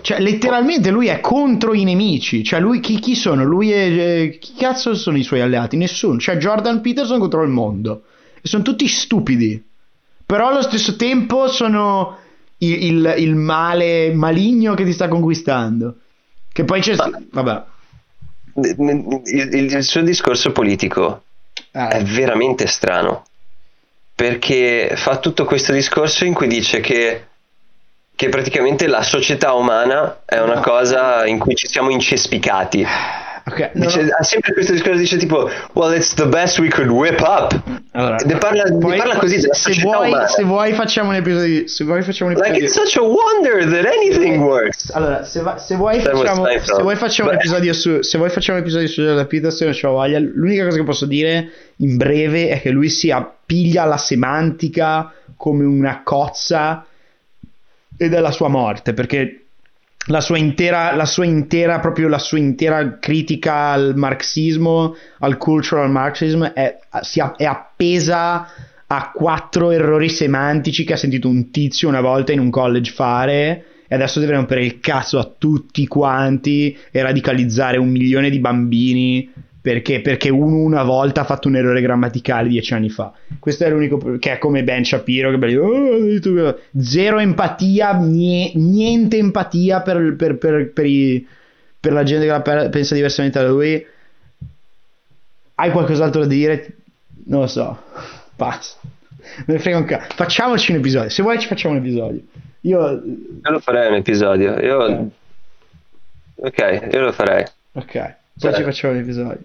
Cioè, 0.00 0.18
letteralmente 0.20 0.90
lui 0.90 1.06
è 1.06 1.20
contro 1.20 1.72
i 1.72 1.84
nemici. 1.84 2.42
Cioè, 2.44 2.60
lui 2.60 2.80
chi, 2.80 2.98
chi 2.98 3.14
sono? 3.14 3.44
Lui 3.44 3.70
è. 3.72 3.86
eh, 3.86 4.38
chi 4.40 4.54
cazzo 4.56 4.94
sono 4.94 5.16
i 5.16 5.22
suoi 5.22 5.40
alleati? 5.40 5.76
Nessuno. 5.76 6.18
Cioè, 6.18 6.36
Jordan 6.36 6.80
Peterson 6.80 7.18
contro 7.18 7.42
il 7.42 7.50
mondo. 7.50 8.02
E 8.40 8.48
sono 8.48 8.62
tutti 8.62 8.86
stupidi. 8.88 9.62
Però 10.26 10.48
allo 10.48 10.62
stesso 10.62 10.96
tempo 10.96 11.46
sono 11.48 12.18
il, 12.58 12.82
il- 12.84 13.14
il 13.18 13.34
male 13.36 14.12
maligno 14.12 14.74
che 14.74 14.84
ti 14.84 14.92
sta 14.92 15.08
conquistando. 15.08 15.96
Che 16.52 16.64
poi 16.64 16.80
c'è. 16.80 16.94
Vabbè. 17.30 17.62
Il, 18.54 19.48
il- 19.52 19.82
suo 19.84 20.02
discorso 20.02 20.50
politico 20.52 21.22
è 21.70 21.88
Eh, 22.00 22.04
veramente 22.04 22.66
strano. 22.66 23.24
Perché 24.14 24.94
fa 24.96 25.18
tutto 25.18 25.44
questo 25.44 25.72
discorso 25.72 26.24
in 26.24 26.32
cui 26.32 26.46
dice 26.48 26.80
che, 26.80 27.26
che 28.16 28.28
praticamente 28.30 28.86
la 28.88 29.02
società 29.02 29.52
umana 29.52 30.22
è 30.24 30.38
una 30.40 30.54
No. 30.54 30.60
cosa 30.62 31.26
in 31.26 31.38
cui 31.38 31.54
ci 31.54 31.68
siamo 31.68 31.90
incespicati. 31.90 32.84
ok, 33.48 33.70
no, 33.74 33.84
Dice- 33.86 34.02
no. 34.02 34.08
ha 34.18 34.24
sempre 34.24 34.52
questo 34.54 34.72
discorso, 34.72 34.98
dice 34.98 35.18
tipo, 35.18 35.48
well, 35.74 35.94
it's 35.94 36.14
the 36.14 36.26
best 36.26 36.58
we 36.58 36.68
could 36.68 36.88
whip 36.90 37.20
up. 37.20 37.54
Allora, 37.92 38.16
Ne 38.24 38.36
parla, 38.38 38.64
ne 38.64 38.78
poi- 38.78 38.96
parla 38.96 39.16
così 39.16 39.36
della 39.40 39.54
se 39.54 39.72
società 39.72 39.96
vuoi, 39.96 40.08
umana. 40.08 40.26
se 40.26 40.42
vuoi 40.42 40.72
facciamo 40.72 41.10
un 41.10 41.14
episodio. 41.16 41.68
Se 41.68 41.84
vuoi 41.84 42.02
facciamo 42.02 42.30
un 42.30 42.36
Like 42.36 42.48
episodio. 42.56 42.82
it's 42.82 42.90
such 42.92 42.96
a 43.00 43.06
wonder 43.06 43.64
that 43.70 43.86
anything 43.94 44.42
works. 44.42 44.90
Allora, 44.94 45.22
se, 45.24 45.40
va- 45.42 45.58
se 45.58 45.76
vuoi 45.76 46.00
facciamo, 46.00 46.44
se 46.60 46.82
vuoi 46.82 46.96
facciamo 46.96 47.28
un 47.30 47.36
Beh. 47.36 47.40
episodio 47.42 47.72
su 47.72 48.00
se 48.02 48.18
vuoi 48.18 48.30
facciamo 48.30 48.56
un 48.58 48.64
episodio 48.64 48.88
su 48.88 49.02
Jordan 49.02 49.26
Peterson, 49.26 49.70
c'ho 49.72 49.90
voglia. 49.92 50.18
L'unica 50.18 50.64
cosa 50.64 50.76
che 50.78 50.84
posso 50.84 51.06
dire 51.06 51.48
in 51.76 51.96
breve 51.96 52.48
è 52.48 52.60
che 52.60 52.70
lui 52.70 52.88
si 52.88 53.10
appiglia 53.10 53.82
alla 53.84 53.98
semantica 53.98 55.12
come 55.36 55.64
una 55.64 56.00
cozza 56.02 56.84
ed 57.96 58.12
è 58.12 58.20
la 58.20 58.30
sua 58.30 58.48
morte, 58.48 58.92
perché 58.92 59.46
la 60.08 60.20
sua 60.20 60.38
intera 60.38 60.94
la 60.94 61.04
sua 61.04 61.24
intera 61.24 61.80
proprio 61.80 62.08
la 62.08 62.18
sua 62.18 62.38
intera 62.38 62.98
critica 62.98 63.70
al 63.70 63.94
marxismo, 63.96 64.94
al 65.18 65.36
cultural 65.36 65.90
marxism 65.90 66.44
è, 66.44 66.78
a- 66.90 67.34
è 67.36 67.44
appesa 67.44 68.48
ha 68.88 69.10
quattro 69.12 69.72
errori 69.72 70.08
semantici 70.08 70.84
che 70.84 70.92
ha 70.92 70.96
sentito 70.96 71.28
un 71.28 71.50
tizio 71.50 71.88
una 71.88 72.00
volta 72.00 72.32
in 72.32 72.38
un 72.38 72.50
college 72.50 72.92
fare 72.92 73.64
e 73.88 73.94
adesso 73.94 74.20
deve 74.20 74.34
rompere 74.34 74.64
il 74.64 74.78
cazzo 74.78 75.18
a 75.18 75.32
tutti 75.36 75.86
quanti 75.86 76.76
e 76.90 77.02
radicalizzare 77.02 77.78
un 77.78 77.88
milione 77.88 78.30
di 78.30 78.38
bambini 78.38 79.32
perché? 79.66 80.00
Perché 80.00 80.28
uno 80.28 80.58
una 80.58 80.84
volta 80.84 81.22
ha 81.22 81.24
fatto 81.24 81.48
un 81.48 81.56
errore 81.56 81.80
grammaticale 81.80 82.48
dieci 82.48 82.72
anni 82.72 82.88
fa. 82.88 83.12
Questo 83.40 83.64
è 83.64 83.68
l'unico 83.68 84.16
che 84.20 84.34
è 84.34 84.38
come 84.38 84.62
Ben 84.62 84.84
Shapiro 84.84 85.30
che 85.30 85.38
bello, 85.38 85.64
oh, 85.64 86.58
zero 86.78 87.18
empatia, 87.18 87.94
niente 87.94 89.16
empatia 89.16 89.80
per, 89.80 90.14
per, 90.14 90.38
per, 90.38 90.70
per, 90.70 90.86
i, 90.86 91.26
per 91.80 91.92
la 91.92 92.04
gente 92.04 92.26
che 92.26 92.30
la 92.30 92.68
pensa 92.68 92.94
diversamente 92.94 93.40
da 93.40 93.48
lui. 93.48 93.84
Hai 95.56 95.70
qualcos'altro 95.72 96.20
da 96.20 96.28
dire? 96.28 96.76
Non 97.24 97.40
lo 97.40 97.46
so. 97.48 97.76
Passa. 98.36 98.78
Me 99.46 99.54
ne 99.54 99.58
frega 99.58 99.78
un 99.78 99.84
cazzo. 99.84 100.14
Facciamoci 100.14 100.70
un 100.70 100.78
episodio. 100.78 101.08
Se 101.08 101.22
vuoi 101.22 101.40
ci 101.40 101.48
facciamo 101.48 101.74
un 101.74 101.80
episodio. 101.80 102.20
Io, 102.60 102.88
io 102.88 103.50
lo 103.50 103.58
farei 103.58 103.88
un 103.88 103.94
episodio. 103.94 104.60
Io... 104.60 105.10
Okay. 106.36 106.76
ok, 106.76 106.92
io 106.92 107.00
lo 107.00 107.10
farei. 107.10 107.44
Ok, 107.72 107.92
poi 107.92 108.14
cioè... 108.38 108.54
ci 108.54 108.62
facciamo 108.62 108.92
un 108.92 109.00
episodio. 109.00 109.40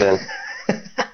Bene. 0.00 0.20